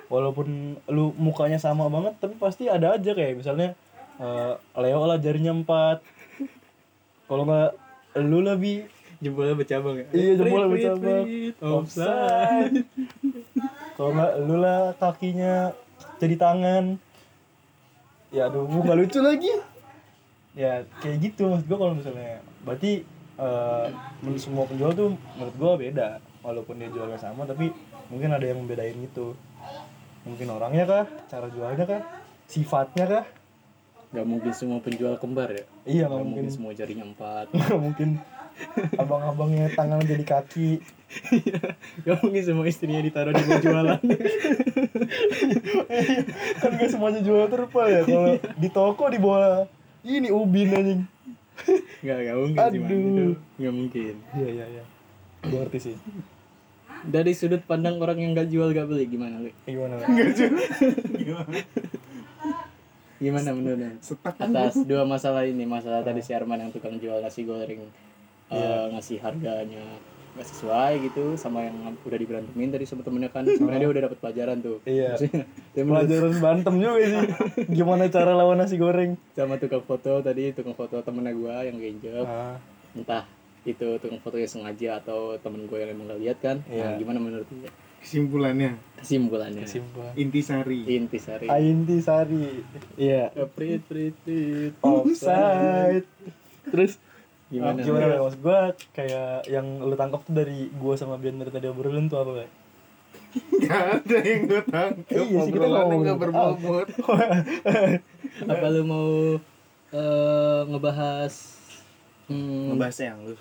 Walaupun 0.10 0.78
lu 0.90 1.14
mukanya 1.18 1.58
sama 1.58 1.90
banget 1.94 2.18
tapi 2.22 2.36
pasti 2.38 2.70
ada 2.70 2.98
aja 2.98 3.12
kayak 3.14 3.38
misalnya 3.38 3.74
eh, 4.18 4.54
Leo 4.78 5.04
lah 5.06 5.18
jarinya 5.18 5.54
empat. 5.54 6.02
Kalau 7.26 7.44
nggak 7.46 7.72
lu 8.24 8.40
lebih 8.44 8.90
Jempolnya 9.22 9.54
bercabang 9.54 9.96
ya? 9.96 10.06
Iya, 10.12 10.32
jempolnya 10.36 10.68
bercabang. 10.68 11.26
offside. 11.62 12.76
Kalau 13.94 14.12
nggak 14.12 14.32
lu 14.42 14.56
lah 14.58 14.82
kakinya 14.98 15.78
jadi 16.18 16.36
tangan. 16.36 16.98
Ya 18.30 18.50
aduh 18.50 18.66
gua 18.66 18.82
nggak 18.84 19.00
lucu 19.00 19.20
lagi. 19.22 19.54
Ya 20.52 20.84
kayak 21.00 21.18
gitu 21.22 21.48
maksud 21.48 21.70
gua 21.70 21.80
kalau 21.80 21.94
misalnya. 21.94 22.42
Berarti 22.66 23.06
eh, 23.38 23.86
men- 24.20 24.42
semua 24.42 24.66
penjual 24.66 24.92
tuh 24.92 25.14
menurut 25.38 25.56
gua 25.56 25.72
beda. 25.78 26.10
Walaupun 26.42 26.82
dia 26.82 26.90
jualnya 26.90 27.22
sama 27.22 27.46
tapi 27.46 27.70
mungkin 28.10 28.34
ada 28.34 28.42
yang 28.42 28.58
membedain 28.58 28.98
gitu 28.98 29.38
mungkin 30.22 30.50
orangnya 30.50 30.86
kah? 30.86 31.06
Cara 31.28 31.46
jualnya 31.48 31.86
kah? 31.86 32.02
Sifatnya 32.46 33.06
kah? 33.06 33.26
Gak 34.12 34.28
mungkin 34.28 34.52
semua 34.52 34.82
penjual 34.82 35.16
kembar 35.16 35.48
ya? 35.48 35.64
iya 35.86 36.04
Gak 36.04 36.10
nggak 36.10 36.20
mungkin. 36.20 36.44
mungkin 36.44 36.46
semua 36.50 36.72
jarinya 36.74 37.06
empat. 37.06 37.46
nggak 37.54 37.78
mungkin 37.80 38.10
abang-abangnya 38.96 39.68
tangan 39.74 40.04
jadi 40.04 40.26
kaki 40.26 40.72
Gak 42.08 42.24
mungkin 42.24 42.44
semua 42.44 42.66
istrinya 42.72 43.04
ditaruh 43.04 43.36
di 43.36 43.44
bawah 43.44 43.60
jualan. 43.60 44.00
kan 46.64 46.72
gak 46.80 46.88
semuanya 46.88 47.20
jual 47.20 47.52
terpal 47.52 47.88
ya 47.92 48.02
kalau 48.08 48.40
di 48.40 48.70
toko 48.72 49.12
di 49.12 49.20
bawah 49.20 49.68
ini 50.08 50.32
ubin 50.32 50.72
anjing 50.72 51.04
Gak, 52.02 52.18
gak 52.26 52.38
mungkin. 52.40 52.58
Aduh. 52.58 53.36
Gak 53.60 53.74
mungkin. 53.76 54.14
iya 54.40 54.50
iya 54.50 54.66
iya 54.80 54.84
gue 55.42 55.58
ngerti 55.58 55.80
sih 55.92 55.96
Dari 57.02 57.34
sudut 57.34 57.66
pandang 57.66 57.98
orang 57.98 58.22
yang 58.22 58.32
gak 58.38 58.48
jual 58.48 58.70
gak 58.72 58.88
beli 58.88 59.10
gimana 59.10 59.42
lu? 59.42 59.50
Eh, 59.50 59.74
gimana 59.74 59.98
Le? 59.98 60.06
Gimana 63.22 63.50
menurut 63.54 63.78
lu? 63.78 63.90
setak 64.02 64.38
Atas 64.38 64.78
dua 64.86 65.06
masalah 65.06 65.46
ini, 65.46 65.66
masalah 65.66 66.06
tadi 66.06 66.22
si 66.22 66.34
Arman 66.34 66.62
yang 66.62 66.72
tukang 66.74 66.98
jual 67.02 67.22
nasi 67.22 67.46
goreng 67.46 67.86
eh, 68.52 68.86
ngasih 68.96 69.18
harganya 69.24 69.84
gak 70.32 70.48
sesuai 70.48 71.12
gitu 71.12 71.36
sama 71.36 71.68
yang 71.68 71.76
udah 72.08 72.16
diberantemin 72.20 72.72
tadi 72.72 72.86
sama 72.88 73.04
temennya 73.04 73.30
kan. 73.32 73.44
Sebenarnya 73.58 73.84
dia 73.84 73.92
udah 73.92 74.04
dapat 74.08 74.18
pelajaran 74.24 74.58
tuh. 74.64 74.78
Iya. 74.88 75.20
Pelajaran 75.76 76.34
bantem 76.40 76.74
juga 76.80 77.04
sih. 77.04 77.20
Gimana 77.80 78.08
cara 78.08 78.32
lawan 78.32 78.64
nasi 78.64 78.80
goreng? 78.80 79.20
Sama 79.36 79.60
tukang 79.60 79.84
foto 79.84 80.24
tadi 80.24 80.56
tukang 80.56 80.76
foto 80.76 81.04
temennya 81.04 81.36
gua 81.36 81.68
yang 81.68 81.76
keinjek 81.80 82.24
ah. 82.24 82.56
Entah 82.96 83.28
itu 83.68 84.00
tukang 84.02 84.18
fotonya 84.24 84.50
sengaja 84.50 84.90
atau 85.04 85.38
temen 85.38 85.70
gue 85.70 85.78
yang 85.78 85.94
emang 85.94 86.10
gak 86.10 86.22
lihat 86.24 86.38
kan. 86.42 86.58
Iya. 86.66 86.82
nah, 86.82 86.92
gimana 86.98 87.20
menurut 87.22 87.48
dia? 87.54 87.70
Kesimpulannya? 88.02 88.82
Kesimpulannya. 88.98 89.66
Simpel 89.70 90.10
intisari. 90.18 90.80
Intisari. 90.90 91.48
Ainti 91.54 92.02
Sari 92.02 92.66
iya. 92.98 93.30
Prit 93.30 93.86
prit 93.86 94.18
prit. 94.26 94.74
Offside. 94.82 96.10
Terus 96.66 96.98
gimana 97.52 97.84
gimana 97.84 98.06
Le? 98.08 98.18
maksud 98.24 98.40
gue 98.40 98.60
kayak 98.96 99.46
yang 99.52 99.68
lu 99.84 99.96
tangkap 100.00 100.24
tuh 100.24 100.32
dari 100.32 100.72
gua 100.80 100.96
sama 100.96 101.20
Bian 101.20 101.36
dari 101.36 101.52
tadi 101.52 101.68
obrolin 101.68 102.08
tuh 102.08 102.24
apa 102.24 102.32
Le? 102.40 102.48
Gak 103.64 103.84
ada 104.04 104.18
yang 104.24 104.42
gue 104.48 104.62
tangkap 104.68 105.24
Iya 105.24 105.40
sih, 105.44 105.52
kita 105.52 105.68
ngomong. 105.68 106.00
gak 106.04 106.20
berbobot. 106.20 106.88
Apa 108.52 108.66
lu 108.76 108.82
mau 108.84 109.08
eh, 109.96 110.62
ngebahas 110.68 111.32
hmm, 112.28 112.76
Ngebahas 112.76 112.98
yang 113.00 113.20
lu. 113.24 113.36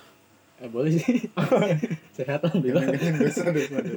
Eh, 0.62 0.68
boleh 0.70 0.90
sih. 0.94 1.26
Sehat 2.18 2.38
alhamdulillah. 2.46 2.86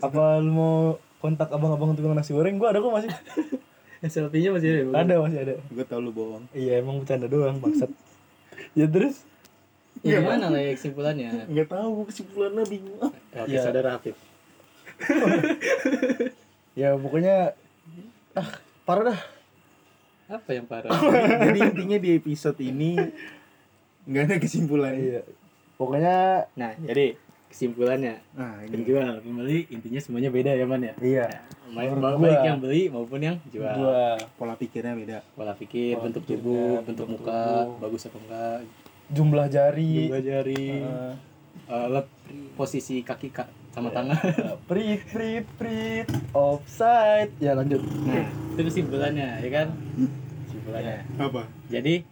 apa 0.01 0.21
lu 0.41 0.51
mau 0.53 0.77
kontak 1.21 1.53
abang-abang 1.53 1.93
tukang 1.93 2.17
nasi 2.17 2.33
goreng? 2.33 2.57
Gua 2.57 2.73
ada 2.73 2.81
kok 2.81 2.93
masih. 2.93 3.13
Selfie-nya 4.13 4.49
masih 4.49 4.69
ada 4.69 4.81
ya, 4.81 4.85
ada 4.97 5.15
masih 5.21 5.39
ada. 5.45 5.53
Gue 5.69 5.85
tau 5.85 6.01
lu 6.01 6.09
bohong. 6.09 6.49
Iya 6.57 6.81
emang 6.81 7.05
bercanda 7.05 7.29
doang 7.29 7.61
maksud 7.61 7.93
ya 8.73 8.85
terus 8.89 9.21
ya, 10.03 10.19
gimana 10.19 10.45
lah 10.47 10.59
ya 10.59 10.71
kesimpulannya? 10.75 11.29
Gak 11.47 11.67
tau 11.67 11.87
gue 11.89 12.05
kesimpulannya 12.07 12.63
bingung. 12.67 12.99
Ah. 12.99 13.11
oke 13.39 13.47
Iya. 13.47 13.61
saudara 13.61 13.89
Afif. 13.95 14.15
Ya 16.73 16.97
pokoknya 16.97 17.53
ah 18.33 18.49
parah 18.81 19.13
dah. 19.13 19.19
Apa 20.27 20.49
yang 20.51 20.65
parah? 20.65 20.89
Jadi 21.45 21.59
intinya 21.61 21.97
di 21.97 22.09
episode 22.13 22.57
ini 22.59 22.97
Gak 24.03 24.23
ada 24.25 24.35
kesimpulan. 24.35 24.93
Iya. 24.93 25.21
Pokoknya 25.73 26.49
nah 26.53 26.73
jadi 26.75 27.13
kesimpulannya. 27.47 28.19
Nah 28.33 28.59
ini. 28.61 28.73
Penjual 28.73 29.21
pembeli 29.21 29.59
intinya 29.69 30.01
semuanya 30.01 30.27
beda 30.27 30.51
ya 30.51 30.65
man 30.65 30.81
ya? 30.81 30.93
Iya. 30.97 31.27
Baik, 31.69 31.89
Menurut 31.93 32.19
baik 32.19 32.35
gua. 32.35 32.45
yang 32.45 32.57
beli 32.59 32.81
maupun 32.89 33.19
yang 33.21 33.37
jual. 33.47 34.17
Pola 34.35 34.53
pikirnya 34.53 34.93
beda. 34.93 35.17
Pola 35.33 35.53
pikir 35.53 35.95
Pola 35.95 36.03
bentuk 36.03 36.21
pikirnya, 36.25 36.41
tubuh 36.41 36.73
bentuk 36.81 37.05
bentuk 37.05 37.07
muka 37.15 37.39
tubuh. 37.39 37.77
bagus 37.79 38.01
apa 38.03 38.17
enggak 38.19 38.59
jumlah 39.13 39.47
jari. 39.47 40.09
Jumlah 40.09 40.21
jari. 40.21 40.65
Eh, 40.81 41.13
eh, 41.67 41.87
lep- 41.89 42.17
posisi 42.53 42.99
kaki 42.99 43.29
kak 43.29 43.47
sama 43.69 43.89
tangan. 43.89 44.17
Prit 44.69 45.01
prit 45.05 45.45
prit 45.55 46.05
offside. 46.31 47.33
Ya 47.37 47.53
lanjut. 47.53 47.81
Nah 48.03 48.25
itu 48.51 48.61
kesimpulannya 48.63 49.39
ya 49.39 49.49
kan? 49.51 49.67
Kesimpulannya. 50.43 50.97
Apa? 51.17 51.41
jadi 51.67 52.05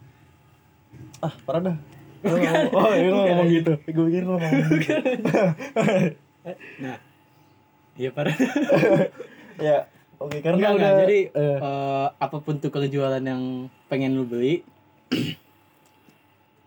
ah 1.20 1.34
parah 1.42 1.62
dah. 1.64 1.76
Oh, 2.22 2.38
oh 2.78 2.94
iya 2.94 3.08
lu 3.08 3.18
ngomong 3.20 3.48
gitu. 3.50 3.72
Gue 3.84 4.04
pikir 4.06 4.22
lu 4.22 4.32
ngomong 4.32 4.50
gitu. 4.72 4.94
Nah 6.78 6.96
iya 7.94 8.10
parah. 8.10 8.34
Ya 9.58 9.86
oke 10.16 10.38
karena 10.38 10.54
Enggak, 10.56 10.70
udah 10.72 10.86
enggak. 10.90 11.02
jadi 11.02 11.18
eh, 11.34 11.58
eh, 11.58 12.06
apa 12.16 12.36
pun 12.38 12.54
tuh 12.56 12.70
kalau 12.70 12.86
jualan 12.86 13.18
yang 13.18 13.42
pengen 13.86 14.14
lu 14.14 14.22
beli 14.22 14.62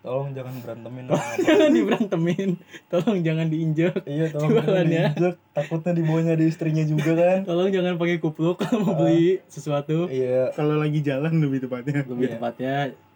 tolong 0.06 0.30
jangan 0.32 0.54
berantemin. 0.62 1.04
Jangan 1.42 1.70
diberantemin 1.74 2.50
tolong 2.88 3.18
jangan 3.20 3.48
diinjak 3.50 4.06
iya 4.06 4.30
tolong 4.30 4.54
jangan 4.56 4.86
diinjek. 4.86 5.34
Takutnya 5.52 5.92
dibawanya 5.92 6.32
ada 6.34 6.46
istrinya 6.46 6.86
juga 6.86 7.12
kan. 7.18 7.40
Tolong 7.44 7.74
jangan 7.74 7.98
pakai 7.98 8.18
kupluk 8.20 8.62
kalau 8.62 8.86
mau 8.86 8.94
beli 8.96 9.42
sesuatu. 9.48 10.06
Iya. 10.08 10.54
Kalau 10.54 10.78
lagi 10.78 11.02
jalan 11.02 11.34
lebih 11.36 11.66
tepatnya. 11.66 12.06
Lebih 12.06 12.26
Iya. 12.26 12.34
tepatnya 12.38 12.76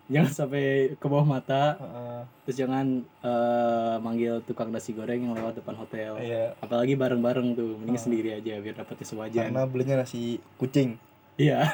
jangan 0.09 0.31
sampai 0.33 0.65
ke 0.97 1.05
bawah 1.05 1.21
mata. 1.21 1.77
Heeh, 1.77 2.21
terus 2.41 2.57
jangan 2.57 2.85
eh, 3.05 3.95
manggil 4.01 4.41
tukang 4.41 4.73
nasi 4.73 4.89
goreng 4.91 5.21
yang 5.21 5.37
lewat 5.37 5.61
depan 5.61 5.77
hotel. 5.77 6.17
Iya. 6.17 6.57
Apalagi 6.57 6.97
bareng-bareng 6.97 7.53
tuh 7.53 7.77
mending 7.77 7.93
Ah. 7.93 8.01
sendiri 8.01 8.29
aja 8.33 8.57
biar 8.57 8.73
dapetnya 8.73 9.05
sewajan 9.05 9.53
karena 9.53 9.69
belinya 9.69 9.95
nasi 10.01 10.41
kucing. 10.57 10.97
Iya. 11.37 11.69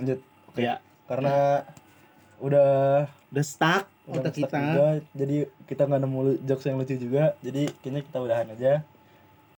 Lanjut. 0.00 0.24
Oke. 0.48 0.64
Ya 0.64 0.80
karena 1.04 1.68
udah 2.38 3.04
Udah 3.28 3.44
stuck 3.44 3.84
udah 4.08 4.32
stuck 4.32 4.48
kita. 4.48 4.56
juga, 4.56 4.88
jadi 5.12 5.36
kita 5.68 5.82
nggak 5.84 6.00
nemu 6.00 6.20
jokes 6.48 6.64
yang 6.64 6.76
lucu 6.80 6.96
juga 6.96 7.36
jadi 7.44 7.68
kayaknya 7.84 8.02
kita 8.08 8.18
udahan 8.24 8.48
aja 8.56 8.72